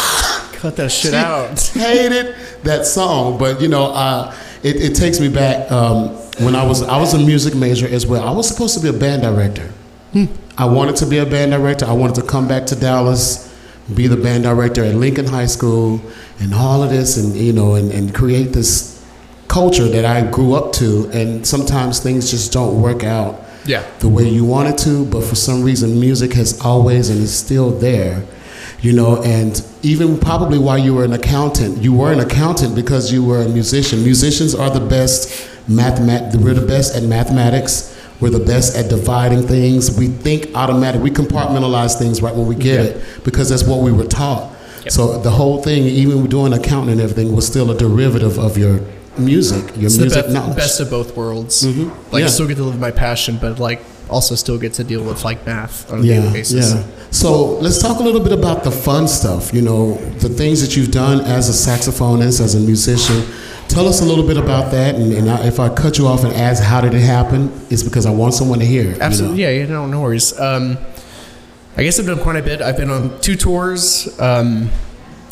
Cut 0.56 0.76
that 0.76 0.90
shit 0.90 1.12
She 1.12 1.16
out. 1.16 1.60
hated 1.60 2.34
that 2.64 2.86
song, 2.86 3.38
but 3.38 3.60
you 3.60 3.68
know, 3.68 3.86
uh, 3.92 4.34
it, 4.62 4.76
it 4.76 4.94
takes 4.96 5.20
me 5.20 5.28
back 5.28 5.70
um, 5.70 6.08
when 6.44 6.54
I 6.56 6.66
was 6.66 6.82
I 6.82 6.98
was 6.98 7.14
a 7.14 7.18
music 7.18 7.54
major 7.54 7.86
as 7.86 8.06
well. 8.06 8.26
I 8.26 8.30
was 8.32 8.48
supposed 8.48 8.74
to 8.76 8.80
be 8.80 8.88
a 8.88 8.98
band 8.98 9.22
director. 9.22 9.70
I 10.58 10.64
wanted 10.64 10.96
to 10.96 11.06
be 11.06 11.18
a 11.18 11.26
band 11.26 11.52
director. 11.52 11.84
I 11.84 11.92
wanted 11.92 12.14
to 12.16 12.22
come 12.26 12.48
back 12.48 12.64
to 12.66 12.74
Dallas, 12.76 13.54
be 13.94 14.06
the 14.06 14.16
band 14.16 14.44
director 14.44 14.82
at 14.82 14.94
Lincoln 14.94 15.26
High 15.26 15.44
School, 15.46 16.00
and 16.40 16.54
all 16.54 16.82
of 16.82 16.88
this, 16.88 17.18
and 17.18 17.36
you 17.36 17.52
know, 17.52 17.74
and, 17.74 17.92
and 17.92 18.14
create 18.14 18.54
this 18.54 19.04
culture 19.48 19.86
that 19.88 20.06
I 20.06 20.22
grew 20.30 20.54
up 20.54 20.72
to. 20.74 21.10
And 21.12 21.46
sometimes 21.46 22.00
things 22.00 22.30
just 22.30 22.50
don't 22.54 22.80
work 22.80 23.04
out 23.04 23.42
Yeah. 23.66 23.82
the 24.00 24.08
way 24.08 24.26
you 24.26 24.46
want 24.46 24.70
it 24.70 24.78
to, 24.84 25.04
but 25.04 25.22
for 25.22 25.34
some 25.34 25.62
reason, 25.62 26.00
music 26.00 26.32
has 26.32 26.58
always 26.62 27.10
and 27.10 27.20
is 27.20 27.36
still 27.36 27.70
there. 27.70 28.24
You 28.80 28.92
know, 28.94 29.22
and 29.22 29.62
even 29.86 30.18
probably 30.18 30.58
while 30.58 30.76
you 30.78 30.94
were 30.94 31.04
an 31.04 31.12
accountant, 31.12 31.78
you 31.78 31.94
were 31.94 32.12
an 32.12 32.18
accountant 32.18 32.74
because 32.74 33.12
you 33.12 33.24
were 33.24 33.42
a 33.42 33.48
musician. 33.48 34.02
Musicians 34.02 34.52
are 34.52 34.68
the 34.68 34.80
best 34.84 35.28
mathemat. 35.68 36.34
We're 36.34 36.54
the 36.54 36.66
best 36.66 36.96
at 36.96 37.04
mathematics. 37.04 37.96
We're 38.20 38.30
the 38.30 38.44
best 38.44 38.76
at 38.76 38.88
dividing 38.90 39.46
things. 39.46 39.96
We 39.96 40.08
think 40.08 40.50
automatic. 40.56 41.02
We 41.02 41.10
compartmentalize 41.10 41.98
things 41.98 42.20
right 42.20 42.34
when 42.34 42.46
we 42.48 42.56
get 42.56 42.74
Yeah. 42.80 42.90
it 42.90 43.00
because 43.22 43.48
that's 43.50 43.62
what 43.62 43.80
we 43.82 43.92
were 43.92 44.04
taught. 44.06 44.50
Yep. 44.84 44.92
So 44.92 45.18
the 45.18 45.30
whole 45.30 45.62
thing, 45.62 45.84
even 45.84 46.26
doing 46.26 46.52
accounting 46.52 46.92
and 46.92 47.00
everything, 47.00 47.36
was 47.36 47.46
still 47.46 47.70
a 47.70 47.76
derivative 47.76 48.38
of 48.38 48.58
your 48.58 48.80
music, 49.18 49.64
your 49.76 49.86
It's 49.86 49.96
the 49.96 50.02
music 50.02 50.28
knowledge. 50.30 50.56
best 50.56 50.80
of 50.80 50.90
both 50.90 51.16
worlds. 51.16 51.64
Mhm. 51.64 51.90
Like 52.12 52.20
Yeah. 52.20 52.26
I 52.26 52.30
still 52.30 52.46
get 52.46 52.56
to 52.58 52.64
live 52.64 52.78
my 52.78 52.90
passion, 52.90 53.38
but 53.40 53.58
like 53.58 53.82
also 54.08 54.34
still 54.34 54.58
get 54.58 54.72
to 54.74 54.84
deal 54.84 55.02
with 55.02 55.24
like 55.24 55.44
math 55.46 55.90
on 55.92 56.00
a 56.00 56.02
yeah, 56.02 56.20
daily 56.20 56.32
basis. 56.32 56.72
Yeah. 56.74 56.82
So 57.10 57.58
let's 57.60 57.78
talk 57.80 57.98
a 57.98 58.02
little 58.02 58.20
bit 58.20 58.32
about 58.32 58.62
the 58.64 58.70
fun 58.70 59.08
stuff. 59.08 59.52
You 59.52 59.62
know, 59.62 59.98
the 60.20 60.28
things 60.28 60.60
that 60.60 60.76
you've 60.76 60.90
done 60.92 61.20
as 61.22 61.48
a 61.48 61.70
saxophonist, 61.70 62.40
as 62.40 62.54
a 62.54 62.60
musician. 62.60 63.24
Tell 63.68 63.88
us 63.88 64.00
a 64.00 64.04
little 64.04 64.22
bit 64.24 64.36
about 64.36 64.70
that. 64.70 64.94
And, 64.94 65.12
and 65.12 65.28
I, 65.28 65.44
if 65.46 65.58
I 65.58 65.68
cut 65.68 65.98
you 65.98 66.06
off 66.06 66.22
and 66.22 66.32
ask 66.34 66.62
how 66.62 66.80
did 66.80 66.94
it 66.94 67.00
happen, 67.00 67.50
it's 67.68 67.82
because 67.82 68.06
I 68.06 68.10
want 68.10 68.32
someone 68.34 68.60
to 68.60 68.64
hear. 68.64 68.82
it, 68.82 68.86
you 68.92 68.92
know? 68.98 69.04
Absolutely. 69.04 69.42
Yeah, 69.42 69.50
yeah, 69.50 69.66
no, 69.66 69.86
no 69.86 70.00
worries. 70.02 70.38
Um, 70.38 70.78
I 71.76 71.82
guess 71.82 71.98
I've 71.98 72.06
done 72.06 72.18
quite 72.20 72.36
a 72.36 72.42
bit. 72.42 72.62
I've 72.62 72.76
been 72.76 72.90
on 72.90 73.18
two 73.20 73.34
tours, 73.34 74.08
um, 74.20 74.70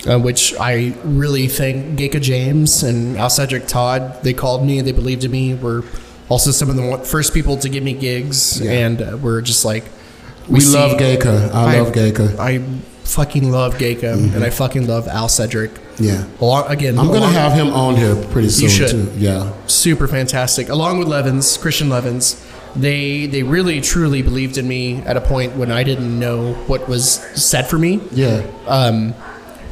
uh, 0.08 0.18
which 0.18 0.54
I 0.58 0.94
really 1.04 1.48
thank 1.48 1.98
Geka 1.98 2.20
James 2.20 2.82
and 2.82 3.16
Al 3.16 3.30
Cedric 3.30 3.66
Todd. 3.66 4.22
They 4.22 4.32
called 4.34 4.64
me, 4.64 4.80
they 4.80 4.92
believed 4.92 5.24
in 5.24 5.30
me. 5.30 5.54
Were 5.54 5.84
also 6.28 6.50
some 6.50 6.70
of 6.70 6.76
the 6.76 6.98
first 7.04 7.34
people 7.34 7.56
to 7.58 7.68
give 7.68 7.82
me 7.82 7.92
gigs, 7.92 8.60
Yeah. 8.60 8.70
and 8.72 9.02
uh, 9.02 9.16
we're 9.20 9.40
just 9.42 9.64
like, 9.64 9.84
We, 10.48 10.60
see- 10.60 10.74
love 10.76 10.98
Gayka. 10.98 11.50
I, 11.52 11.80
love 11.80 11.92
Gayka. 11.92 12.38
I 12.38 12.58
fucking 13.04 13.50
love 13.50 13.74
Geka, 13.76 14.34
and 14.34 14.42
I 14.44 14.50
fucking 14.50 14.86
love 14.86 15.06
Al 15.08 15.28
Cedric. 15.28 15.70
Yeah. 15.98 16.24
Along, 16.40 16.66
again, 16.72 16.98
I'm 16.98 17.06
going 17.08 17.20
to 17.20 17.28
have 17.28 17.52
him 17.52 17.68
on 17.68 17.94
here 17.96 18.16
pretty 18.32 18.48
soon, 18.48 18.68
should. 18.68 18.90
too. 18.90 19.12
Yeah. 19.16 19.52
super 19.66 20.08
fantastic. 20.08 20.68
Along 20.68 20.98
with 20.98 21.06
Levins, 21.08 21.56
Christian 21.56 21.88
Levins, 21.88 22.44
they 22.74 23.26
they 23.26 23.44
really 23.44 23.80
truly 23.80 24.20
believed 24.22 24.58
in 24.58 24.66
me 24.66 24.96
at 25.02 25.16
a 25.16 25.20
point 25.20 25.54
when 25.56 25.70
I 25.70 25.84
didn't 25.84 26.18
know 26.18 26.54
what 26.66 26.88
was 26.88 27.20
said 27.40 27.68
for 27.68 27.78
me. 27.78 28.00
Yeah. 28.10 28.42
Um, 28.66 29.14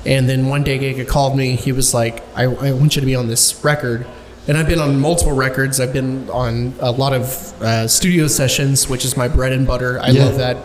and 0.05 0.29
then 0.29 0.49
one 0.49 0.63
day 0.65 0.79
Giga 0.79 1.07
called 1.07 1.37
me. 1.37 1.57
He 1.57 1.73
was 1.73 1.95
like, 1.95 2.23
I, 2.37 2.45
"I 2.45 2.73
want 2.73 2.97
you 2.97 3.01
to 3.01 3.07
be 3.07 3.15
on 3.15 3.29
this 3.29 3.63
record." 3.65 4.07
And 4.49 4.59
I've 4.59 4.67
been 4.67 4.81
on 4.81 4.99
multiple 4.99 5.35
records. 5.35 5.79
I've 5.79 5.93
been 5.93 6.29
on 6.31 6.75
a 6.81 6.91
lot 6.91 7.13
of 7.13 7.23
uh, 7.63 7.87
studio 7.87 8.27
sessions, 8.27 8.89
which 8.89 9.05
is 9.05 9.17
my 9.17 9.29
bread 9.29 9.53
and 9.53 9.67
butter. 9.67 10.01
I 10.01 10.09
Yeah. 10.09 10.25
love 10.25 10.37
that. 10.39 10.57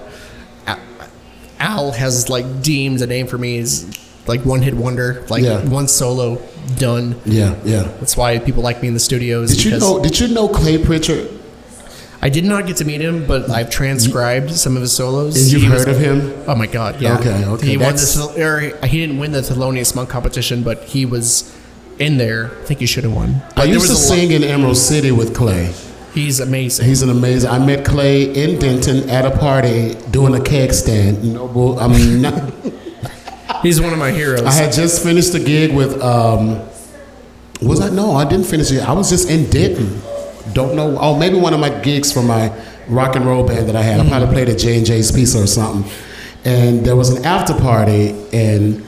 Al 1.60 1.92
has 1.92 2.30
like 2.30 2.62
deemed 2.62 3.02
a 3.02 3.08
name 3.08 3.28
for 3.28 3.38
me 3.38 3.58
as 3.58 3.86
like 4.28 4.42
one 4.46 4.62
hit 4.62 4.74
wonder, 4.76 5.26
like 5.30 5.44
Yeah. 5.44 5.64
one 5.68 5.88
solo 5.88 6.42
done. 6.78 7.16
Yeah. 7.26 7.56
Yeah. 7.64 7.84
That's 8.00 8.16
why 8.18 8.38
people 8.40 8.62
like 8.64 8.82
me 8.82 8.88
in 8.90 8.94
the 8.94 9.00
studios. 9.00 9.56
Did 9.56 9.64
you 9.66 9.80
know? 9.80 10.02
Did 10.02 10.20
you 10.20 10.28
know 10.28 10.48
Clay 10.48 10.78
Pritchard? 10.78 11.30
I 12.22 12.30
did 12.30 12.46
not 12.46 12.66
get 12.66 12.78
to 12.78 12.86
meet 12.86 13.00
him, 13.02 13.26
but 13.28 13.50
I've 13.50 13.70
transcribed 13.70 14.52
some 14.52 14.76
of 14.76 14.82
his 14.82 14.92
solos. 14.92 15.36
And 15.40 15.52
you've 15.52 15.62
He 15.62 15.70
was- 15.70 15.86
heard 15.86 15.96
of 15.96 16.00
him? 16.02 16.34
Oh 16.48 16.56
my 16.56 16.66
god! 16.66 17.00
Yeah. 17.00 17.18
Okay, 17.20 17.46
okay, 17.46 17.68
He 17.68 17.78
won 17.78 17.96
the 17.96 18.34
or 18.82 18.88
he 18.88 19.00
didn't 19.00 19.20
win 19.20 19.32
the 19.34 19.42
Thelonious 19.42 19.96
Monk 19.96 20.10
competition, 20.10 20.64
but 20.64 20.84
he 20.86 21.06
was 21.06 21.52
in 22.00 22.18
there. 22.18 22.52
I 22.64 22.66
think 22.66 22.80
he 22.80 22.86
should 22.86 23.04
have 23.04 23.14
won. 23.14 23.42
But 23.56 23.62
I 23.62 23.64
used 23.66 23.86
to 23.88 23.92
was 23.94 24.08
sing 24.08 24.32
in 24.32 24.44
Emerald 24.44 24.78
City 24.78 25.12
with 25.12 25.36
Clay. 25.36 25.74
He's 26.14 26.40
amazing. 26.40 26.86
He's 26.88 27.04
an 27.04 27.12
amazing. 27.12 27.52
I 27.52 27.60
met 27.64 27.86
Clay 27.86 28.24
in 28.24 28.58
Denton 28.58 29.08
at 29.10 29.24
a 29.26 29.38
party 29.38 29.96
doing 30.10 30.34
a 30.34 30.42
keg 30.42 30.74
stand. 30.74 31.24
No, 31.36 31.78
I 31.78 31.88
mean, 31.88 32.22
not, 32.24 32.52
He's 33.62 33.80
one 33.82 33.94
of 33.94 34.00
my 34.00 34.12
heroes. 34.12 34.42
I 34.44 34.52
had 34.52 34.74
just 34.74 35.04
finished 35.04 35.34
a 35.36 35.40
gig 35.40 35.74
with. 35.76 36.02
Um, 36.02 36.60
was 37.62 37.80
I? 37.82 37.90
No, 37.90 38.12
I 38.16 38.26
didn't 38.28 38.46
finish 38.48 38.72
it. 38.72 38.88
I 38.88 38.94
was 38.94 39.10
just 39.10 39.30
in 39.30 39.50
Denton. 39.50 40.02
Don't 40.54 40.76
know. 40.76 40.98
Oh, 41.00 41.18
maybe 41.18 41.38
one 41.38 41.54
of 41.54 41.60
my 41.60 41.70
gigs 41.70 42.12
for 42.12 42.22
my 42.22 42.52
rock 42.88 43.16
and 43.16 43.26
roll 43.26 43.46
band 43.46 43.68
that 43.70 43.76
I 43.76 43.82
had. 43.82 44.00
I 44.00 44.08
probably 44.08 44.26
mm-hmm. 44.26 44.34
played 44.34 44.50
at 44.50 44.58
J 44.58 44.78
and 44.78 44.86
J's 44.86 45.12
Pizza 45.12 45.42
or 45.42 45.48
something. 45.48 45.92
And 46.46 46.86
there 46.86 46.96
was 46.96 47.10
an 47.10 47.26
after 47.26 47.54
party, 47.54 48.16
and 48.32 48.86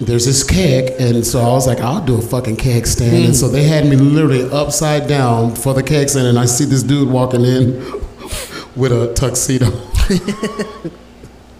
there's 0.00 0.26
this 0.26 0.44
keg, 0.44 0.92
and 1.00 1.26
so 1.26 1.40
I 1.40 1.48
was 1.48 1.66
like, 1.66 1.80
I'll 1.80 2.04
do 2.04 2.18
a 2.18 2.22
fucking 2.22 2.56
keg 2.56 2.86
stand. 2.86 3.16
And 3.16 3.32
mm. 3.32 3.40
so 3.40 3.48
they 3.48 3.64
had 3.64 3.86
me 3.86 3.96
literally 3.96 4.50
upside 4.50 5.08
down 5.08 5.54
for 5.54 5.72
the 5.72 5.82
keg 5.82 6.08
stand, 6.10 6.26
and 6.26 6.38
I 6.38 6.44
see 6.44 6.64
this 6.64 6.82
dude 6.82 7.08
walking 7.08 7.44
in 7.44 7.80
with 8.76 8.92
a 8.92 9.14
tuxedo. 9.14 9.70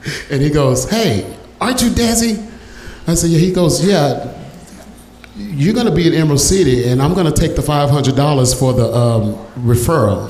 and 0.30 0.42
he 0.42 0.50
goes, 0.50 0.88
Hey, 0.88 1.36
aren't 1.60 1.82
you 1.82 1.90
Dezi? 1.90 2.50
I 3.06 3.14
said, 3.14 3.30
Yeah. 3.30 3.38
He 3.38 3.52
goes, 3.52 3.84
Yeah. 3.84 4.34
You're 5.40 5.72
gonna 5.74 5.94
be 5.94 6.08
in 6.08 6.14
Emerald 6.14 6.40
City, 6.40 6.88
and 6.88 7.00
I'm 7.00 7.14
gonna 7.14 7.30
take 7.30 7.54
the 7.54 7.62
five 7.62 7.90
hundred 7.90 8.16
dollars 8.16 8.52
for 8.52 8.72
the 8.72 8.92
um, 8.92 9.34
referral. 9.64 10.28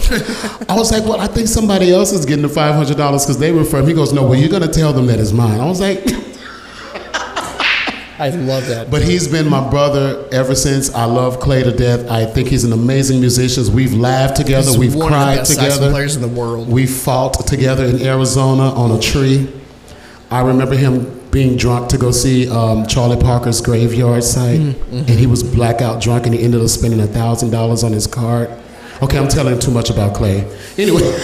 I 0.69 0.75
was 0.75 0.93
like, 0.93 1.05
Well, 1.05 1.19
I 1.19 1.27
think 1.27 1.49
somebody 1.49 1.91
else 1.93 2.13
is 2.13 2.27
getting 2.27 2.43
the 2.43 2.49
five 2.51 2.75
hundred 2.75 2.99
dollars 2.99 3.25
because 3.25 3.39
they 3.39 3.51
refer. 3.51 3.79
Him. 3.79 3.87
He 3.87 3.95
goes, 3.95 4.13
No, 4.13 4.25
well, 4.25 4.39
you're 4.39 4.51
gonna 4.51 4.69
tell 4.69 4.93
them 4.93 5.07
that 5.07 5.19
it's 5.19 5.33
mine. 5.33 5.61
I 5.61 5.65
was 5.65 5.81
like, 5.81 6.01
I 8.21 8.31
love 8.31 8.67
that. 8.67 8.89
But 8.91 9.03
he's 9.03 9.29
been 9.29 9.49
my 9.49 9.71
brother 9.71 10.29
ever 10.31 10.55
since. 10.55 10.93
I 10.93 11.05
love 11.05 11.41
Clay 11.41 11.63
to 11.63 11.73
death. 11.73 12.11
I 12.11 12.27
think 12.27 12.49
he's 12.49 12.65
an 12.65 12.73
amazing 12.73 13.21
musician. 13.21 13.73
We've 13.73 13.95
laughed 13.95 14.37
together. 14.37 14.69
He's 14.71 14.79
We've 14.79 14.95
one 14.95 15.09
cried 15.09 15.39
of 15.39 15.49
the 15.49 15.55
best 15.55 15.77
together. 15.77 15.91
players 15.91 16.17
in 16.17 16.23
the 16.23 16.29
world. 16.29 16.69
We 16.69 16.87
fought 16.87 17.47
together 17.47 17.85
in 17.87 18.03
Arizona 18.03 18.75
on 18.75 18.91
a 18.91 19.01
tree. 19.01 19.49
I 20.31 20.41
remember 20.41 20.75
him 20.77 21.18
being 21.31 21.57
drunk 21.57 21.89
to 21.91 21.99
go 21.99 22.11
see 22.11 22.49
um, 22.51 22.87
Charlie 22.87 23.21
Parker's 23.21 23.61
graveyard 23.61 24.25
site, 24.25 24.61
Mm-hmm. 24.61 24.97
and 24.97 25.09
he 25.11 25.27
was 25.27 25.43
blackout 25.43 26.01
drunk, 26.03 26.27
and 26.27 26.35
he 26.35 26.43
ended 26.43 26.61
up 26.63 26.69
spending 26.69 27.01
a 27.01 27.07
thousand 27.07 27.51
dollars 27.51 27.85
on 27.85 27.93
his 27.93 28.07
card. 28.07 28.51
Okay, 29.03 29.19
I'm 29.19 29.29
telling 29.29 29.59
too 29.59 29.71
much 29.71 29.91
about 29.91 30.15
Clay. 30.15 30.41
Anyway, 30.77 31.03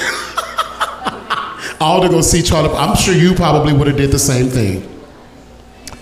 all 1.80 2.00
to 2.02 2.08
go 2.08 2.20
see 2.20 2.42
Charlie. 2.42 2.70
I'm 2.76 2.96
sure 2.96 3.14
you 3.14 3.34
probably 3.34 3.72
would 3.72 3.86
have 3.86 3.96
did 3.96 4.10
the 4.10 4.18
same 4.18 4.48
thing, 4.48 4.88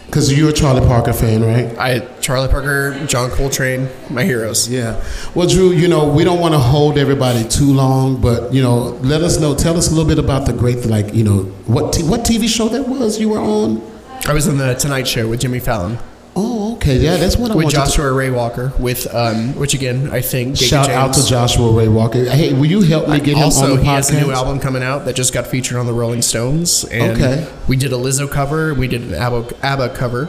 because 0.06 0.36
you're 0.36 0.50
a 0.50 0.52
Charlie 0.52 0.86
Parker 0.86 1.12
fan, 1.12 1.42
right? 1.42 1.76
I 1.78 2.00
Charlie 2.20 2.48
Parker, 2.48 3.04
John 3.06 3.30
Coltrane, 3.30 3.88
my 4.10 4.24
heroes. 4.24 4.68
Yeah. 4.68 5.02
Well, 5.34 5.48
Drew, 5.48 5.70
you 5.70 5.88
know, 5.88 6.08
we 6.12 6.24
don't 6.24 6.40
want 6.40 6.54
to 6.54 6.58
hold 6.60 6.98
everybody 6.98 7.44
too 7.48 7.72
long, 7.72 8.20
but 8.20 8.52
you 8.52 8.62
know, 8.62 8.98
let 9.02 9.22
us 9.22 9.40
know. 9.40 9.54
Tell 9.54 9.76
us 9.76 9.88
a 9.90 9.94
little 9.94 10.08
bit 10.08 10.18
about 10.18 10.46
the 10.46 10.52
great, 10.52 10.84
like, 10.86 11.14
you 11.14 11.24
know, 11.24 11.42
what 11.66 11.92
t- 11.92 12.02
what 12.02 12.20
TV 12.20 12.48
show 12.48 12.68
that 12.68 12.88
was 12.88 13.18
you 13.20 13.28
were 13.30 13.40
on? 13.40 13.80
I 14.26 14.32
was 14.34 14.46
on 14.46 14.56
the 14.56 14.74
Tonight 14.74 15.08
Show 15.08 15.28
with 15.28 15.40
Jimmy 15.40 15.58
Fallon. 15.58 15.98
Oh, 16.34 16.76
okay. 16.76 16.96
Yeah, 16.98 17.16
that's 17.16 17.36
what 17.36 17.50
I 17.50 17.56
with 17.56 17.70
Joshua 17.70 18.12
Ray 18.12 18.30
Walker. 18.30 18.72
With 18.78 19.12
um, 19.12 19.54
which 19.56 19.74
again, 19.74 20.10
I 20.10 20.20
think 20.20 20.56
to 20.56 20.64
shout 20.64 20.88
out 20.88 21.12
to 21.14 21.26
Joshua 21.26 21.72
Ray 21.72 21.88
Walker. 21.88 22.24
Hey, 22.24 22.52
will 22.52 22.66
you 22.66 22.82
help 22.82 23.08
me 23.08 23.18
get 23.18 23.36
him 23.36 23.42
also, 23.42 23.72
on 23.72 23.76
the 23.76 23.82
he 23.82 23.88
has 23.88 24.10
a 24.10 24.20
new 24.20 24.30
album 24.32 24.60
coming 24.60 24.82
out 24.82 25.04
that 25.06 25.16
just 25.16 25.34
got 25.34 25.46
featured 25.48 25.76
on 25.76 25.86
the 25.86 25.92
Rolling 25.92 26.22
Stones. 26.22 26.84
And 26.84 27.20
Okay. 27.20 27.52
We 27.68 27.76
did 27.76 27.92
a 27.92 27.96
Lizzo 27.96 28.30
cover. 28.30 28.72
We 28.74 28.88
did 28.88 29.02
an 29.02 29.14
ABBA, 29.14 29.56
ABBA 29.62 29.88
cover. 29.90 30.26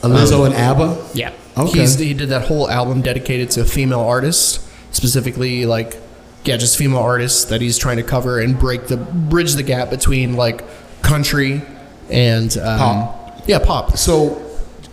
Lizzo 0.00 0.46
and 0.46 0.54
ABBA. 0.54 1.10
Yeah. 1.14 1.32
Okay. 1.56 1.80
He's, 1.80 1.98
he 1.98 2.14
did 2.14 2.30
that 2.30 2.46
whole 2.48 2.70
album 2.70 3.02
dedicated 3.02 3.50
to 3.50 3.64
female 3.64 4.00
artists, 4.00 4.66
specifically 4.90 5.66
like, 5.66 6.00
yeah, 6.44 6.56
just 6.56 6.76
female 6.78 7.00
artists 7.00 7.44
that 7.46 7.60
he's 7.60 7.76
trying 7.78 7.98
to 7.98 8.02
cover 8.02 8.40
and 8.40 8.58
break 8.58 8.86
the 8.86 8.96
bridge 8.96 9.52
the 9.54 9.62
gap 9.62 9.90
between 9.90 10.34
like 10.34 10.64
country 11.02 11.62
and 12.10 12.56
um, 12.58 12.78
Pop. 12.78 13.17
Yeah, 13.48 13.58
pop. 13.58 13.96
So 13.96 14.40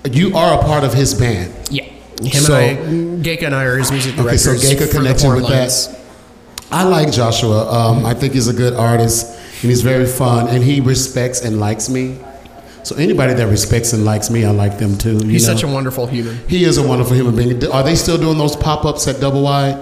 you 0.09 0.35
are 0.35 0.59
a 0.59 0.63
part 0.63 0.83
of 0.83 0.93
his 0.93 1.13
band. 1.13 1.53
Yeah. 1.69 1.83
Him 2.21 2.41
So- 2.43 2.55
and 2.55 3.19
I, 3.25 3.29
Geika 3.29 3.43
and 3.47 3.55
I 3.55 3.63
are 3.65 3.77
his 3.77 3.91
music 3.91 4.15
directors. 4.15 4.47
Okay, 4.47 4.57
so 4.57 4.67
Geika 4.75 4.87
for 4.87 4.97
connected 4.97 5.29
with 5.29 5.43
Portlands. 5.43 5.87
that. 5.91 5.99
I 6.71 6.83
like 6.83 7.11
Joshua. 7.11 7.69
Um, 7.71 8.05
I 8.05 8.13
think 8.13 8.33
he's 8.33 8.47
a 8.47 8.53
good 8.53 8.73
artist 8.73 9.27
and 9.61 9.69
he's 9.69 9.81
very 9.81 10.05
fun 10.05 10.47
and 10.47 10.63
he 10.63 10.81
respects 10.81 11.41
and 11.41 11.59
likes 11.59 11.89
me. 11.89 12.17
So 12.83 12.95
anybody 12.95 13.33
that 13.33 13.47
respects 13.47 13.93
and 13.93 14.05
likes 14.05 14.29
me, 14.29 14.45
I 14.45 14.51
like 14.51 14.77
them 14.77 14.97
too. 14.97 15.17
you 15.17 15.27
He's 15.29 15.47
know? 15.47 15.53
such 15.55 15.63
a 15.63 15.67
wonderful 15.67 16.07
human. 16.07 16.37
he 16.47 16.63
is 16.63 16.77
a 16.77 16.87
wonderful 16.87 17.15
human 17.15 17.35
being. 17.35 17.67
Are 17.71 17.83
they 17.83 17.95
still 17.95 18.17
doing 18.17 18.37
those 18.37 18.55
pop 18.55 18.85
ups 18.85 19.07
at 19.07 19.19
Double 19.19 19.41
Wide? 19.43 19.77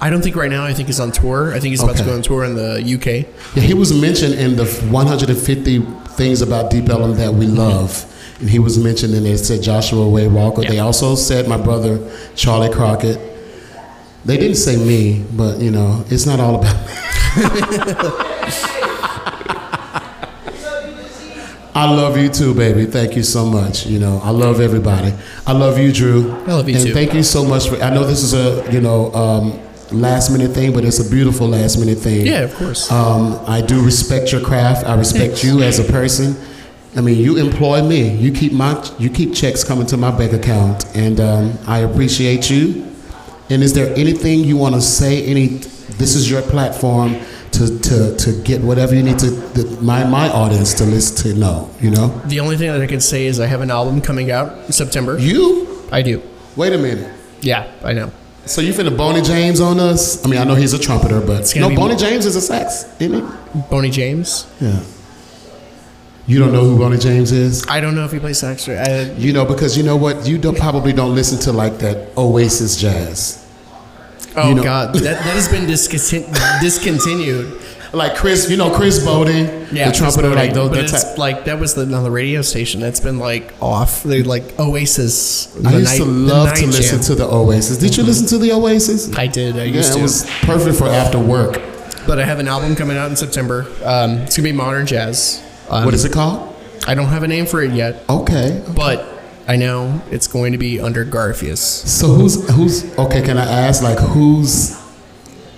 I 0.00 0.08
don't 0.10 0.22
think 0.22 0.36
right 0.36 0.50
now. 0.50 0.64
I 0.64 0.72
think 0.72 0.86
he's 0.88 1.00
on 1.00 1.12
tour. 1.12 1.50
I 1.54 1.60
think 1.60 1.70
he's 1.72 1.82
about 1.82 1.96
to 1.96 2.04
go 2.04 2.14
on 2.14 2.22
tour 2.22 2.44
in 2.44 2.54
the 2.54 2.80
UK. 2.94 3.26
Yeah, 3.56 3.62
he 3.62 3.74
was 3.74 3.92
mentioned 3.92 4.34
in 4.34 4.56
the 4.56 4.64
150 4.90 5.80
things 6.16 6.42
about 6.42 6.70
Deep 6.70 6.88
Ellum 6.88 7.14
that 7.16 7.34
we 7.34 7.46
love. 7.46 8.04
And 8.40 8.50
he 8.50 8.58
was 8.58 8.78
mentioned 8.78 9.14
and 9.14 9.24
they 9.24 9.36
said 9.36 9.62
Joshua 9.62 10.08
Ray 10.08 10.26
Walker. 10.26 10.62
Yeah. 10.62 10.70
They 10.70 10.78
also 10.80 11.14
said 11.14 11.48
my 11.48 11.56
brother 11.56 12.10
Charley 12.34 12.70
Crockett. 12.70 13.18
They 14.24 14.36
didn't 14.36 14.56
say 14.56 14.76
me, 14.76 15.24
but 15.32 15.58
you 15.58 15.70
know, 15.70 16.04
it's 16.08 16.26
not 16.26 16.40
all 16.40 16.56
about 16.56 16.74
me. 16.86 18.30
I 21.76 21.90
love 21.90 22.16
you 22.16 22.28
too, 22.28 22.54
baby. 22.54 22.86
Thank 22.86 23.16
you 23.16 23.24
so 23.24 23.44
much. 23.44 23.84
You 23.84 23.98
know, 23.98 24.20
I 24.22 24.30
love 24.30 24.60
everybody. 24.60 25.12
I 25.44 25.52
love 25.52 25.76
you, 25.76 25.92
Drew. 25.92 26.30
I 26.46 26.52
love 26.52 26.68
you 26.68 26.76
and 26.76 26.86
too. 26.86 26.94
thank 26.94 27.12
you 27.12 27.24
so 27.24 27.44
much 27.44 27.68
for. 27.68 27.76
I 27.82 27.90
know 27.92 28.04
this 28.04 28.22
is 28.22 28.32
a 28.32 28.72
you 28.72 28.80
know 28.80 29.12
um, 29.12 29.60
last 29.90 30.30
minute 30.30 30.52
thing, 30.52 30.72
but 30.72 30.84
it's 30.84 31.04
a 31.04 31.10
beautiful 31.10 31.48
last 31.48 31.78
minute 31.78 31.98
thing. 31.98 32.26
Yeah, 32.26 32.42
of 32.42 32.54
course. 32.54 32.90
Um, 32.92 33.40
I 33.48 33.60
do 33.60 33.84
respect 33.84 34.30
your 34.30 34.40
craft. 34.40 34.86
I 34.86 34.94
respect 34.94 35.42
you 35.42 35.62
as 35.62 35.80
a 35.80 35.84
person. 35.84 36.36
I 36.96 37.00
mean, 37.00 37.18
you 37.18 37.36
employ 37.38 37.82
me. 37.82 38.08
You 38.16 38.32
keep 38.32 38.52
my 38.52 38.82
you 38.98 39.10
keep 39.10 39.34
checks 39.34 39.64
coming 39.64 39.86
to 39.86 39.96
my 39.96 40.10
bank 40.10 40.32
account, 40.32 40.84
and 40.94 41.20
um, 41.20 41.58
I 41.66 41.78
appreciate 41.78 42.50
you. 42.50 42.90
And 43.50 43.62
is 43.62 43.74
there 43.74 43.92
anything 43.96 44.40
you 44.40 44.56
want 44.56 44.74
to 44.74 44.80
say? 44.80 45.24
Any? 45.26 45.46
This 45.98 46.14
is 46.14 46.30
your 46.30 46.42
platform 46.42 47.16
to, 47.52 47.78
to, 47.78 48.16
to 48.16 48.42
get 48.42 48.62
whatever 48.62 48.94
you 48.94 49.02
need 49.02 49.18
to 49.20 49.30
the, 49.30 49.80
my 49.80 50.04
my 50.04 50.28
audience 50.28 50.74
to 50.74 50.84
listen 50.84 51.16
to 51.32 51.38
know. 51.38 51.70
You 51.80 51.90
know, 51.90 52.08
the 52.26 52.40
only 52.40 52.56
thing 52.56 52.72
that 52.72 52.80
I 52.80 52.86
can 52.86 53.00
say 53.00 53.26
is 53.26 53.40
I 53.40 53.46
have 53.46 53.60
an 53.60 53.70
album 53.70 54.00
coming 54.00 54.30
out 54.30 54.56
in 54.66 54.72
September. 54.72 55.18
you. 55.18 55.68
I 55.92 56.02
do. 56.02 56.22
Wait 56.56 56.72
a 56.72 56.78
minute. 56.78 57.12
Yeah, 57.40 57.70
I 57.82 57.92
know. 57.92 58.10
So 58.46 58.60
you 58.60 58.72
finna 58.72 58.96
Boney 58.96 59.22
James 59.22 59.60
on 59.60 59.80
us? 59.80 60.24
I 60.24 60.28
mean, 60.28 60.40
I 60.40 60.44
know 60.44 60.54
he's 60.54 60.74
a 60.74 60.78
trumpeter, 60.78 61.20
but 61.20 61.52
no, 61.56 61.74
Boney 61.74 61.96
James 61.96 62.26
is 62.26 62.36
a 62.36 62.40
sax, 62.40 62.84
isn't 63.00 63.24
he? 63.24 63.60
Boney 63.70 63.90
James. 63.90 64.46
Yeah. 64.60 64.82
You 66.26 66.38
don't 66.38 66.52
know 66.52 66.64
who 66.64 66.78
Boney 66.78 66.96
James 66.98 67.32
is? 67.32 67.66
I 67.68 67.80
don't 67.80 67.94
know 67.94 68.04
if 68.04 68.12
he 68.12 68.18
plays 68.18 68.38
sax. 68.38 68.66
I, 68.68 69.12
You 69.18 69.32
know, 69.34 69.44
because 69.44 69.76
you 69.76 69.82
know 69.82 69.96
what? 69.96 70.26
You 70.26 70.38
don't, 70.38 70.56
probably 70.56 70.92
don't 70.94 71.14
listen 71.14 71.38
to 71.40 71.52
like 71.52 71.78
that 71.78 72.16
Oasis 72.16 72.76
jazz. 72.76 73.46
oh 74.36 74.48
You 74.48 74.54
know- 74.54 74.62
God, 74.62 74.94
that, 74.94 75.02
that 75.02 75.20
has 75.20 75.48
been 75.48 75.64
discontin- 75.66 76.60
discontinued. 76.62 77.60
Like 77.92 78.16
Chris, 78.16 78.50
you 78.50 78.56
know 78.56 78.74
Chris 78.74 78.98
Botti, 79.06 79.70
Yeah, 79.72 79.88
the 79.90 79.96
trumpeter, 79.96 80.30
like 80.34 80.52
those. 80.52 80.68
But 80.70 80.76
That 80.76 80.84
it's 80.84 81.04
type. 81.04 81.18
like 81.18 81.44
that 81.44 81.60
was 81.60 81.74
the, 81.74 81.82
on 81.82 82.02
the 82.02 82.10
radio 82.10 82.42
station. 82.42 82.80
That's 82.80 82.98
been 82.98 83.20
like 83.20 83.52
off. 83.60 84.02
They 84.02 84.24
like 84.24 84.58
Oasis. 84.58 85.54
I 85.64 85.76
used 85.76 85.92
to 85.98 85.98
night- 85.98 85.98
the 85.98 86.04
love 86.06 86.54
to 86.56 86.66
listen 86.66 86.96
jam. 86.98 87.04
to 87.06 87.14
the 87.14 87.28
Oasis. 87.30 87.78
Did 87.78 87.96
you 87.96 88.02
listen 88.02 88.26
to 88.28 88.38
the 88.38 88.50
Oasis? 88.52 89.14
I 89.16 89.28
did. 89.28 89.54
I 89.56 89.64
yeah, 89.64 89.76
used 89.76 89.92
it 89.92 89.96
to. 89.98 90.02
was 90.02 90.28
perfect 90.40 90.76
for 90.76 90.88
after 90.88 91.20
work. 91.20 91.60
but 92.04 92.18
I 92.18 92.24
have 92.24 92.40
an 92.40 92.48
album 92.48 92.74
coming 92.74 92.96
out 92.96 93.10
in 93.10 93.16
September. 93.16 93.66
Um, 93.84 94.18
it's 94.26 94.36
gonna 94.36 94.48
be 94.48 94.52
modern 94.52 94.86
jazz. 94.86 95.40
Um, 95.70 95.84
What 95.84 95.94
is 95.94 96.04
it 96.04 96.12
called? 96.12 96.54
I 96.86 96.94
don't 96.94 97.06
have 97.06 97.22
a 97.22 97.28
name 97.28 97.46
for 97.46 97.62
it 97.62 97.72
yet, 97.72 98.04
Okay. 98.08 98.62
but 98.74 99.06
I 99.48 99.56
know 99.56 100.00
it's 100.10 100.26
going 100.26 100.52
to 100.52 100.58
be 100.58 100.80
under 100.80 101.04
Garfias. 101.04 101.58
So 101.58 102.08
who's 102.08 102.48
who's 102.50 102.84
okay? 102.98 103.22
Can 103.22 103.38
I 103.38 103.44
ask 103.44 103.82
like 103.82 103.98
who's 103.98 104.76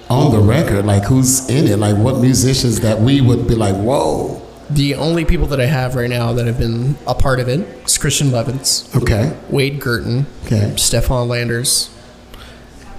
on 0.09 0.33
the 0.33 0.39
record? 0.41 0.85
Like 0.87 1.05
who's 1.05 1.49
in 1.49 1.67
it? 1.67 1.79
Like 1.79 1.97
what 1.97 2.19
musicians 2.21 2.81
that 2.81 3.01
we 3.01 3.21
would 3.21 3.47
be 3.49 3.55
like, 3.55 3.75
whoa? 3.77 4.43
The 4.71 4.97
only 4.97 5.25
people 5.25 5.47
that 5.49 5.61
I 5.61 5.67
have 5.67 5.95
right 5.95 6.11
now 6.11 6.33
that 6.33 6.47
have 6.47 6.59
been 6.59 6.97
a 7.07 7.15
part 7.15 7.39
of 7.39 7.49
it 7.49 7.61
is 7.87 7.97
Christian 7.99 8.33
Levins, 8.33 8.89
Okay. 8.97 9.33
Wade 9.51 9.79
Girton, 9.81 10.27
Okay. 10.47 10.75
Stefan 10.77 11.29
Landers. 11.29 11.91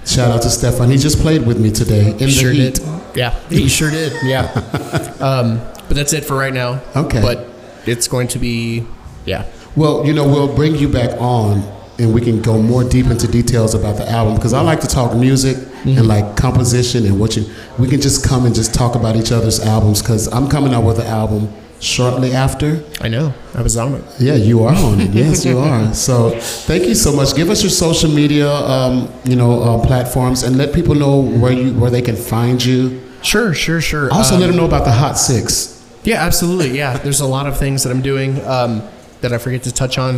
Shout 0.06 0.30
out 0.30 0.40
to 0.42 0.50
Stefan. 0.50 0.88
He 0.90 0.96
just 0.96 1.18
played 1.20 1.46
with 1.46 1.60
me 1.60 1.70
today 1.70 2.10
in 2.12 2.16
the 2.16 2.30
sure 2.30 2.50
heat. 2.52 2.76
did. 2.76 2.86
Yeah, 3.14 3.34
he 3.50 3.68
sure 3.68 3.90
did. 3.90 4.12
Yeah. 4.22 4.44
um, 5.20 5.60
but 5.88 5.96
that's 5.96 6.12
it 6.12 6.24
for 6.24 6.36
right 6.36 6.52
now. 6.54 6.80
Okay. 6.94 7.20
But 7.20 7.48
it's 7.86 8.06
going 8.08 8.28
to 8.28 8.38
be, 8.38 8.84
yeah. 9.24 9.44
Well, 9.76 10.06
you 10.06 10.12
know, 10.12 10.26
we'll 10.26 10.54
bring 10.54 10.74
you 10.76 10.88
back 10.88 11.10
on 11.20 11.62
and 11.98 12.14
we 12.14 12.20
can 12.20 12.40
go 12.42 12.60
more 12.62 12.84
deep 12.84 13.06
into 13.06 13.26
details 13.26 13.74
about 13.74 13.96
the 13.96 14.08
album 14.08 14.34
because 14.36 14.52
I 14.52 14.60
like 14.60 14.80
to 14.80 14.86
talk 14.86 15.16
music 15.16 15.56
Mm-hmm. 15.78 15.96
and 15.98 16.08
like 16.08 16.36
composition 16.36 17.06
and 17.06 17.20
what 17.20 17.36
you. 17.36 17.44
We 17.78 17.86
can 17.88 18.00
just 18.00 18.26
come 18.26 18.46
and 18.46 18.52
just 18.52 18.74
talk 18.74 18.96
about 18.96 19.14
each 19.14 19.30
other's 19.30 19.60
albums 19.60 20.02
because 20.02 20.26
I'm 20.26 20.48
coming 20.48 20.74
out 20.74 20.82
with 20.82 20.98
an 20.98 21.06
album 21.06 21.48
shortly 21.78 22.32
after. 22.32 22.82
I 23.00 23.06
know. 23.06 23.32
I 23.54 23.62
was 23.62 23.76
on 23.76 23.94
it. 23.94 24.04
Yeah, 24.18 24.34
you 24.34 24.64
are 24.64 24.74
on 24.74 25.00
it. 25.00 25.10
Yes, 25.14 25.44
you 25.44 25.56
are. 25.56 25.94
So 25.94 26.30
thank 26.66 26.82
you 26.86 26.96
so 26.96 27.12
much. 27.12 27.36
Give 27.36 27.48
us 27.48 27.62
your 27.62 27.70
social 27.70 28.10
media, 28.10 28.50
um, 28.52 29.08
you 29.24 29.36
know, 29.36 29.62
uh, 29.62 29.86
platforms 29.86 30.42
and 30.42 30.58
let 30.58 30.74
people 30.74 30.96
know 30.96 31.20
where 31.20 31.52
you 31.52 31.72
where 31.78 31.92
they 31.92 32.02
can 32.02 32.16
find 32.16 32.62
you. 32.62 33.00
Sure, 33.22 33.54
sure, 33.54 33.80
sure. 33.80 34.12
Also, 34.12 34.34
Um, 34.34 34.40
let 34.40 34.48
them 34.48 34.56
know 34.56 34.66
about 34.66 34.84
the 34.84 34.90
Hot 34.92 35.16
Six. 35.16 35.77
Yeah, 36.08 36.24
absolutely. 36.24 36.74
Yeah, 36.74 36.96
there's 36.96 37.20
a 37.20 37.26
lot 37.26 37.46
of 37.46 37.58
things 37.58 37.82
that 37.82 37.90
I'm 37.90 38.00
doing 38.00 38.42
um, 38.46 38.82
that 39.20 39.34
I 39.34 39.36
forget 39.36 39.64
to 39.64 39.72
touch 39.72 39.98
on. 39.98 40.14